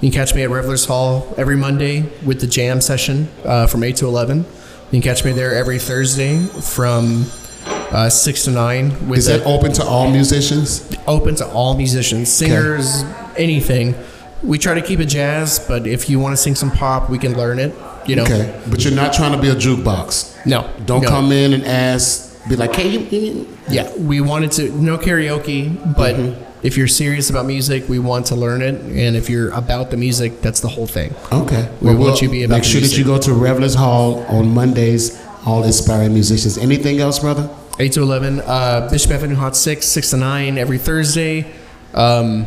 You 0.00 0.10
can 0.10 0.12
catch 0.12 0.34
me 0.34 0.42
at 0.42 0.48
Revelers 0.48 0.86
Hall 0.86 1.34
every 1.36 1.56
Monday 1.56 2.00
with 2.24 2.40
the 2.40 2.46
jam 2.46 2.80
session 2.80 3.28
uh, 3.44 3.66
from 3.66 3.84
8 3.84 3.94
to 3.96 4.06
11. 4.06 4.38
You 4.38 4.44
can 4.90 5.02
catch 5.02 5.22
me 5.22 5.32
there 5.32 5.54
every 5.54 5.78
Thursday 5.78 6.38
from 6.46 7.26
uh, 7.66 8.08
6 8.08 8.44
to 8.44 8.50
9. 8.52 9.08
With 9.10 9.18
Is 9.18 9.26
that 9.26 9.44
open 9.44 9.70
to 9.74 9.84
all 9.84 10.10
musicians? 10.10 10.90
open 11.06 11.34
to 11.34 11.46
all 11.48 11.76
musicians, 11.76 12.32
singers, 12.32 13.02
anything. 13.36 13.94
We 14.42 14.56
try 14.58 14.72
to 14.72 14.80
keep 14.82 14.98
it 15.00 15.06
jazz, 15.06 15.58
but 15.68 15.86
if 15.86 16.08
you 16.08 16.18
want 16.18 16.32
to 16.32 16.38
sing 16.38 16.54
some 16.54 16.70
pop, 16.70 17.10
we 17.10 17.18
can 17.18 17.36
learn 17.36 17.58
it. 17.58 17.74
You 18.06 18.16
know, 18.16 18.22
Okay, 18.22 18.62
but 18.70 18.82
you're 18.82 18.94
not 18.94 19.12
trying 19.12 19.32
to 19.32 19.38
be 19.38 19.48
a 19.50 19.54
jukebox. 19.54 20.46
no, 20.46 20.70
Don't 20.86 21.02
no. 21.02 21.08
come 21.10 21.32
in 21.32 21.52
and 21.52 21.64
ask, 21.66 22.33
be 22.48 22.56
like, 22.56 22.74
hey, 22.74 22.88
you?" 22.88 23.00
you-" 23.00 23.58
Yeah, 23.68 23.92
we 23.96 24.20
wanted 24.20 24.52
to 24.52 24.70
no 24.70 24.98
karaoke, 24.98 25.96
but 25.96 26.16
if 26.64 26.78
you're 26.78 26.88
serious 26.88 27.28
about 27.28 27.44
music, 27.44 27.88
we 27.88 27.98
want 27.98 28.26
to 28.26 28.36
learn 28.36 28.62
it, 28.62 28.80
and 28.80 29.16
if 29.16 29.28
you're 29.28 29.50
about 29.50 29.90
the 29.90 29.98
music, 29.98 30.40
that's 30.40 30.60
the 30.60 30.68
whole 30.68 30.86
thing. 30.86 31.14
Okay. 31.30 31.70
We 31.82 31.94
want 31.94 32.22
you 32.22 32.28
to 32.28 32.32
be 32.32 32.44
about 32.44 32.56
Make 32.56 32.64
sure 32.64 32.80
that 32.80 32.96
you 32.96 33.04
go 33.04 33.18
to 33.18 33.34
Revelers 33.34 33.74
Hall 33.74 34.24
on 34.28 34.54
Mondays. 34.54 35.22
All 35.46 35.62
inspiring 35.62 36.14
musicians. 36.14 36.56
Anything 36.56 37.00
else, 37.00 37.18
brother? 37.18 37.50
8 37.78 37.92
to 37.92 38.02
11, 38.02 38.40
uh, 38.40 38.88
Bishop 38.90 39.10
Avenue 39.10 39.34
Hot 39.34 39.54
6, 39.54 39.86
6 39.86 40.10
to 40.10 40.16
9 40.16 40.56
every 40.56 40.78
Thursday. 40.78 41.52
Um, 41.92 42.46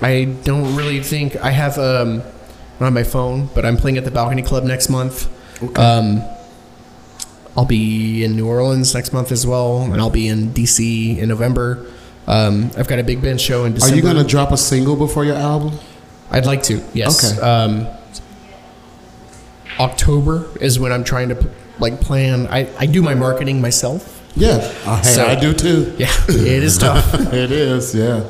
I 0.00 0.26
don't 0.44 0.76
really 0.76 1.02
think 1.02 1.34
I 1.36 1.50
have 1.50 1.76
um, 1.78 2.18
not 2.78 2.86
on 2.86 2.94
my 2.94 3.02
phone, 3.02 3.48
but 3.52 3.64
I'm 3.66 3.76
playing 3.76 3.96
at 3.96 4.04
the 4.04 4.12
Balcony 4.12 4.42
Club 4.42 4.62
next 4.62 4.90
month. 4.90 5.28
Um, 5.76 6.22
I'll 7.56 7.64
be 7.64 8.22
in 8.24 8.36
New 8.36 8.46
Orleans 8.48 8.94
next 8.94 9.12
month 9.12 9.32
as 9.32 9.46
well, 9.46 9.82
and 9.82 10.00
I'll 10.00 10.10
be 10.10 10.28
in 10.28 10.50
DC 10.52 11.18
in 11.18 11.28
November. 11.28 11.86
Um, 12.26 12.70
I've 12.76 12.88
got 12.88 12.98
a 12.98 13.04
big 13.04 13.22
band 13.22 13.40
show 13.40 13.64
in 13.64 13.74
December. 13.74 13.94
Are 13.94 13.96
you 13.96 14.02
gonna 14.02 14.24
drop 14.28 14.52
a 14.52 14.56
single 14.56 14.96
before 14.96 15.24
your 15.24 15.36
album? 15.36 15.78
I'd 16.30 16.44
like 16.44 16.62
to, 16.64 16.82
yes. 16.92 17.38
Okay. 17.38 17.40
Um, 17.40 17.86
October 19.78 20.46
is 20.60 20.78
when 20.78 20.92
I'm 20.92 21.04
trying 21.04 21.28
to 21.30 21.50
like 21.78 22.00
plan. 22.00 22.46
I, 22.48 22.68
I 22.78 22.86
do 22.86 23.02
my 23.02 23.14
marketing 23.14 23.60
myself. 23.60 24.12
Yeah. 24.34 24.56
Uh, 24.84 24.96
hey, 25.02 25.02
So- 25.12 25.26
I 25.26 25.34
do 25.34 25.52
too. 25.52 25.94
Yeah, 25.98 26.12
it 26.28 26.62
is 26.62 26.78
tough. 26.86 27.14
it 27.32 27.50
is. 27.52 27.94
Yeah. 27.94 28.24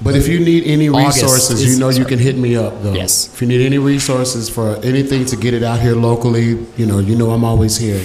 But 0.00 0.14
if 0.14 0.28
you 0.28 0.38
need 0.38 0.64
any 0.64 0.88
August 0.88 1.22
resources, 1.22 1.60
is- 1.62 1.74
you 1.74 1.80
know 1.80 1.88
you 1.88 2.04
can 2.04 2.18
hit 2.20 2.36
me 2.38 2.54
up 2.56 2.82
though. 2.82 2.92
Yes. 2.92 3.30
If 3.32 3.42
you 3.42 3.48
need 3.48 3.64
any 3.66 3.78
resources 3.78 4.48
for 4.48 4.76
anything 4.84 5.24
to 5.26 5.36
get 5.36 5.54
it 5.54 5.62
out 5.64 5.80
here 5.80 5.94
locally, 5.96 6.58
you 6.76 6.86
know, 6.86 6.98
you 7.00 7.16
know 7.16 7.30
I'm 7.32 7.44
always 7.44 7.76
here. 7.78 8.04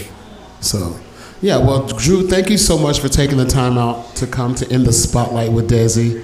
So, 0.59 0.95
yeah. 1.41 1.57
Well, 1.57 1.85
Drew, 1.85 2.27
thank 2.27 2.49
you 2.49 2.57
so 2.57 2.77
much 2.77 2.99
for 2.99 3.09
taking 3.09 3.37
the 3.37 3.45
time 3.45 3.77
out 3.77 4.15
to 4.15 4.25
come 4.25 4.55
to 4.55 4.73
in 4.73 4.83
the 4.85 4.93
spotlight 4.93 5.51
with 5.51 5.69
Dezi. 5.69 6.23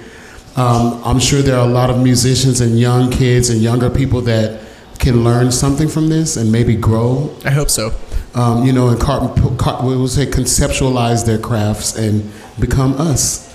Um, 0.56 1.00
I'm 1.04 1.20
sure 1.20 1.40
there 1.42 1.56
are 1.56 1.66
a 1.68 1.70
lot 1.72 1.90
of 1.90 1.98
musicians 2.02 2.60
and 2.60 2.78
young 2.78 3.10
kids 3.10 3.50
and 3.50 3.60
younger 3.60 3.88
people 3.88 4.20
that 4.22 4.60
can 4.98 5.22
learn 5.22 5.52
something 5.52 5.88
from 5.88 6.08
this 6.08 6.36
and 6.36 6.50
maybe 6.50 6.74
grow. 6.74 7.30
I 7.44 7.50
hope 7.52 7.70
so. 7.70 7.92
Um, 8.34 8.64
you 8.66 8.72
know, 8.72 8.88
and 8.88 9.00
car- 9.00 9.32
car- 9.56 9.86
we 9.86 9.96
will 9.96 10.08
say 10.08 10.26
conceptualize 10.26 11.24
their 11.24 11.38
crafts 11.38 11.96
and 11.96 12.28
become 12.58 12.94
us. 12.94 13.46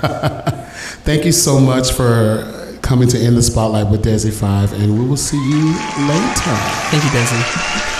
Thank 1.04 1.24
you 1.24 1.32
so 1.32 1.58
much 1.60 1.92
for 1.92 2.78
coming 2.82 3.08
to 3.08 3.22
In 3.22 3.34
the 3.34 3.42
Spotlight 3.42 3.88
with 3.90 4.04
Dezi 4.04 4.32
Five, 4.32 4.72
and 4.72 4.98
we 4.98 5.06
will 5.06 5.16
see 5.16 5.36
you 5.36 5.66
later. 6.08 6.56
Thank 6.90 7.04
you, 7.04 7.10
Dezi. 7.10 7.99